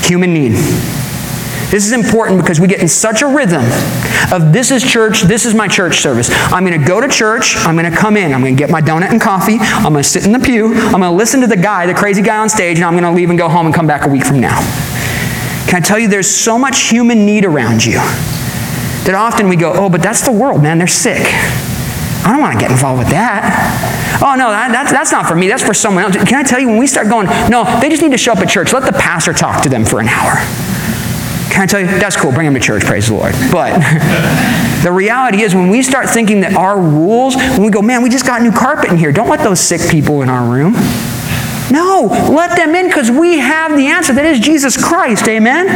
[0.07, 0.53] Human need.
[1.71, 3.63] This is important because we get in such a rhythm
[4.33, 6.31] of this is church, this is my church service.
[6.51, 8.71] I'm going to go to church, I'm going to come in, I'm going to get
[8.71, 11.43] my donut and coffee, I'm going to sit in the pew, I'm going to listen
[11.43, 13.51] to the guy, the crazy guy on stage, and I'm going to leave and go
[13.51, 14.59] home and come back a week from now.
[15.67, 17.99] Can I tell you, there's so much human need around you
[19.05, 21.21] that often we go, oh, but that's the world, man, they're sick.
[22.25, 24.21] I don't want to get involved with that.
[24.23, 25.49] Oh, no, that, that's, that's not for me.
[25.49, 26.17] That's for someone else.
[26.17, 28.39] Can I tell you, when we start going, no, they just need to show up
[28.39, 28.73] at church.
[28.73, 30.68] Let the pastor talk to them for an hour.
[31.51, 33.35] Can I tell you, that's cool, bring them to church, praise the Lord.
[33.51, 33.79] But
[34.83, 38.11] the reality is, when we start thinking that our rules, when we go, man, we
[38.11, 40.75] just got new carpet in here, don't let those sick people in our room.
[41.71, 44.13] No, let them in because we have the answer.
[44.13, 45.67] That is Jesus Christ, amen?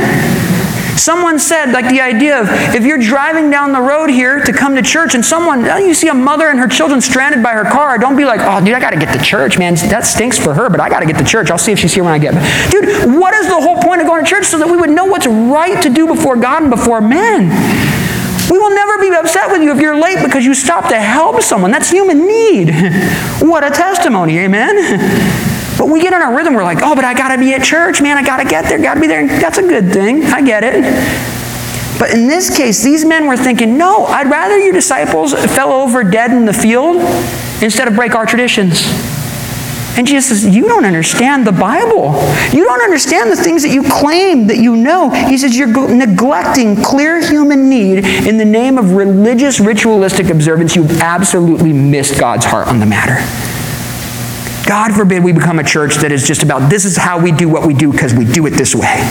[0.97, 4.75] Someone said, like the idea of if you're driving down the road here to come
[4.77, 7.65] to church and someone, uh, you see a mother and her children stranded by her
[7.65, 9.75] car, don't be like, oh, dude, I got to get to church, man.
[9.75, 11.51] That stinks for her, but I got to get to church.
[11.51, 12.71] I'll see if she's here when I get there.
[12.71, 14.45] Dude, what is the whole point of going to church?
[14.45, 17.51] So that we would know what's right to do before God and before men.
[18.51, 21.41] We will never be upset with you if you're late because you stopped to help
[21.43, 21.71] someone.
[21.71, 22.71] That's human need.
[23.41, 25.52] what a testimony, amen?
[25.79, 27.63] But we get in our rhythm, we're like, oh, but I got to be at
[27.63, 28.17] church, man.
[28.17, 29.27] I got to get there, got to be there.
[29.27, 30.25] That's a good thing.
[30.25, 30.83] I get it.
[31.99, 36.03] But in this case, these men were thinking, no, I'd rather your disciples fell over
[36.03, 36.97] dead in the field
[37.63, 38.83] instead of break our traditions.
[39.97, 42.15] And Jesus says, You don't understand the Bible.
[42.51, 45.11] You don't understand the things that you claim that you know.
[45.11, 50.75] He says, You're neglecting clear human need in the name of religious, ritualistic observance.
[50.75, 53.17] You've absolutely missed God's heart on the matter.
[54.73, 57.47] God forbid we become a church that is just about this is how we do
[57.47, 59.07] what we do because we do it this way.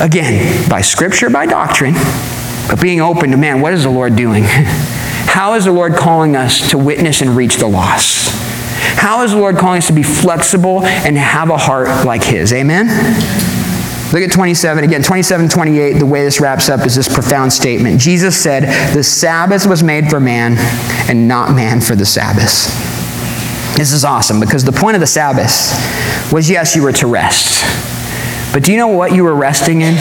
[0.00, 1.94] Again, by scripture, by doctrine,
[2.68, 4.44] but being open to man, what is the Lord doing?
[4.46, 8.30] How is the Lord calling us to witness and reach the lost?
[8.96, 12.52] How is the Lord calling us to be flexible and have a heart like His?
[12.52, 12.86] Amen?
[14.12, 14.84] Look at 27.
[14.84, 18.00] Again, 27, 28, the way this wraps up is this profound statement.
[18.00, 20.54] Jesus said, The Sabbath was made for man,
[21.10, 22.95] and not man for the Sabbath.
[23.76, 27.62] This is awesome because the point of the Sabbath was yes, you were to rest.
[28.52, 29.94] But do you know what you were resting in?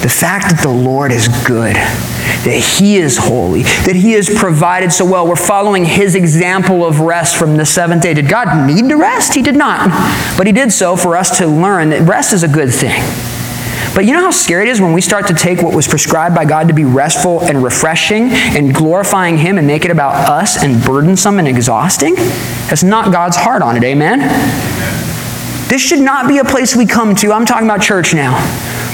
[0.00, 4.90] The fact that the Lord is good, that He is holy, that He has provided
[4.90, 5.28] so well.
[5.28, 8.14] We're following His example of rest from the seventh day.
[8.14, 9.34] Did God need to rest?
[9.34, 9.90] He did not.
[10.38, 13.02] But He did so for us to learn that rest is a good thing.
[13.98, 16.32] But you know how scary it is when we start to take what was prescribed
[16.32, 20.62] by God to be restful and refreshing and glorifying Him and make it about us
[20.62, 22.14] and burdensome and exhausting?
[22.14, 24.20] That's not God's heart on it, amen?
[25.68, 27.32] This should not be a place we come to.
[27.32, 28.38] I'm talking about church now.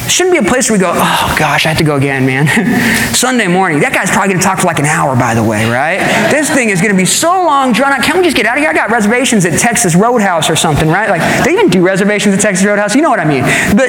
[0.09, 2.47] Shouldn't be a place where we go, oh gosh, I have to go again, man.
[3.15, 3.81] Sunday morning.
[3.81, 5.99] That guy's probably going to talk for like an hour, by the way, right?
[6.31, 8.03] This thing is going to be so long, drawn out.
[8.03, 8.71] Can we just get out of here?
[8.71, 11.09] I got reservations at Texas Roadhouse or something, right?
[11.09, 12.95] Like, they even do reservations at Texas Roadhouse.
[12.95, 13.45] You know what I mean.
[13.75, 13.89] But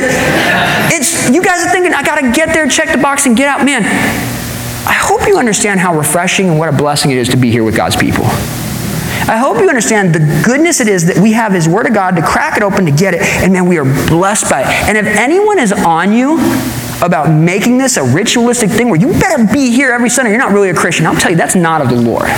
[0.96, 3.48] it's, you guys are thinking, I got to get there, check the box, and get
[3.48, 3.66] out.
[3.66, 3.84] Man,
[4.88, 7.64] I hope you understand how refreshing and what a blessing it is to be here
[7.64, 8.26] with God's people.
[9.28, 12.16] I hope you understand the goodness it is that we have His Word of God
[12.16, 14.68] to crack it open to get it, and man, we are blessed by it.
[14.88, 16.38] And if anyone is on you
[17.02, 20.52] about making this a ritualistic thing where you better be here every Sunday, you're not
[20.52, 22.30] really a Christian, I'll tell you, that's not of the Lord.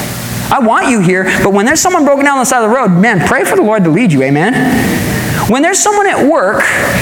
[0.49, 2.75] I want you here, but when there's someone broken down on the side of the
[2.75, 4.53] road, man, pray for the Lord to lead you, amen?
[5.51, 6.59] When there's someone at work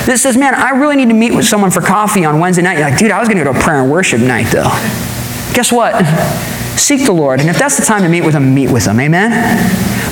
[0.08, 2.80] that says, man, I really need to meet with someone for coffee on Wednesday night,
[2.80, 4.70] you're like, dude, I was going to go to a prayer and worship night, though.
[5.54, 5.94] Guess what?
[6.78, 7.40] Seek the Lord.
[7.40, 9.00] And if that's the time to meet with Him, meet with Him.
[9.00, 9.32] Amen?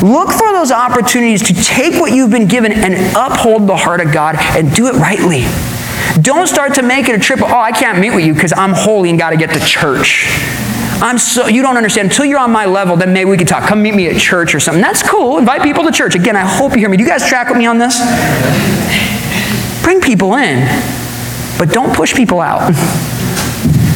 [0.01, 4.11] Look for those opportunities to take what you've been given and uphold the heart of
[4.11, 5.45] God and do it rightly.
[6.21, 7.41] Don't start to make it a trip.
[7.41, 10.27] Oh, I can't meet with you because I'm holy and got to get to church.
[11.01, 12.95] I'm so you don't understand until you're on my level.
[12.95, 13.63] Then maybe we could talk.
[13.63, 14.81] Come meet me at church or something.
[14.81, 15.37] That's cool.
[15.37, 16.15] Invite people to church.
[16.15, 16.97] Again, I hope you hear me.
[16.97, 17.99] Do you guys track with me on this?
[19.83, 20.65] Bring people in,
[21.57, 22.73] but don't push people out.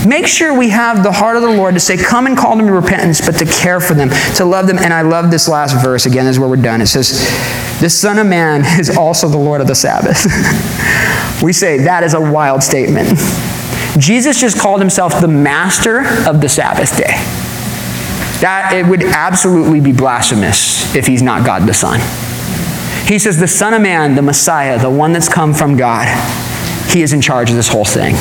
[0.07, 2.65] Make sure we have the heart of the Lord to say, Come and call them
[2.65, 4.77] to repentance, but to care for them, to love them.
[4.77, 6.05] And I love this last verse.
[6.05, 6.79] Again, this is where we're done.
[6.79, 7.11] It says,
[7.81, 10.23] The Son of Man is also the Lord of the Sabbath.
[11.43, 13.09] we say that is a wild statement.
[13.99, 17.15] Jesus just called himself the master of the Sabbath day.
[18.39, 21.99] That it would absolutely be blasphemous if he's not God the Son.
[23.05, 26.07] He says, The Son of Man, the Messiah, the one that's come from God,
[26.89, 28.15] he is in charge of this whole thing.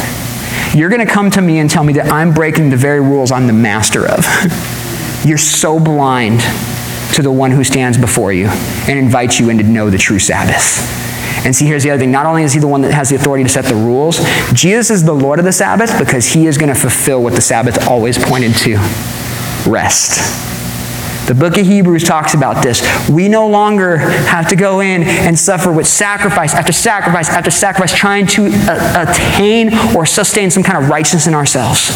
[0.76, 3.32] You're going to come to me and tell me that I'm breaking the very rules
[3.32, 4.26] I'm the master of.
[5.24, 6.40] You're so blind
[7.14, 10.18] to the one who stands before you and invites you in to know the true
[10.18, 10.78] Sabbath.
[11.46, 12.10] And see, here's the other thing.
[12.10, 14.20] Not only is he the one that has the authority to set the rules,
[14.52, 17.40] Jesus is the Lord of the Sabbath because he is going to fulfill what the
[17.40, 18.76] Sabbath always pointed to
[19.66, 20.55] rest.
[21.26, 22.80] The book of Hebrews talks about this.
[23.10, 27.92] We no longer have to go in and suffer with sacrifice after sacrifice after sacrifice,
[27.92, 31.90] trying to uh, attain or sustain some kind of righteousness in ourselves.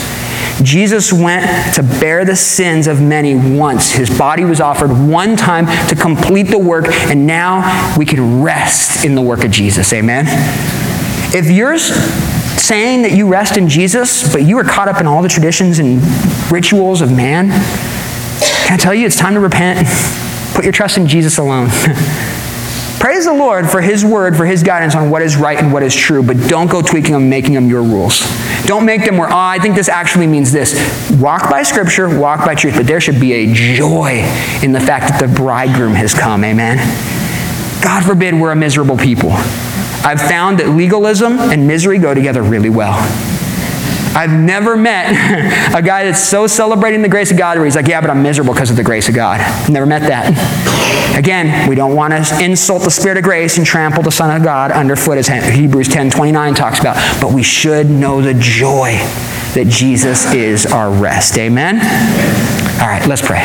[0.64, 3.92] Jesus went to bear the sins of many once.
[3.92, 9.04] His body was offered one time to complete the work, and now we can rest
[9.04, 9.92] in the work of Jesus.
[9.92, 10.26] Amen?
[11.32, 15.22] If you're saying that you rest in Jesus, but you are caught up in all
[15.22, 16.02] the traditions and
[16.50, 17.50] rituals of man,
[18.40, 19.86] can I tell you it's time to repent?
[20.54, 21.68] Put your trust in Jesus alone.
[23.00, 25.82] Praise the Lord for His word, for His guidance on what is right and what
[25.82, 28.20] is true, but don't go tweaking them, making them your rules.
[28.66, 30.74] Don't make them where, oh, I think this actually means this.
[31.18, 34.22] Walk by Scripture, walk by truth, but there should be a joy
[34.62, 36.44] in the fact that the bridegroom has come.
[36.44, 36.76] Amen.
[37.82, 39.30] God forbid we're a miserable people.
[39.32, 42.98] I've found that legalism and misery go together really well.
[44.14, 45.10] I've never met
[45.74, 48.22] a guy that's so celebrating the grace of God where he's like, yeah, but I'm
[48.22, 49.40] miserable because of the grace of God.
[49.68, 51.16] Never met that.
[51.16, 54.42] Again, we don't want to insult the Spirit of grace and trample the Son of
[54.42, 58.92] God underfoot, as Hebrews 10 29 talks about, but we should know the joy
[59.54, 61.38] that Jesus is our rest.
[61.38, 61.76] Amen?
[62.80, 63.44] All right, let's pray.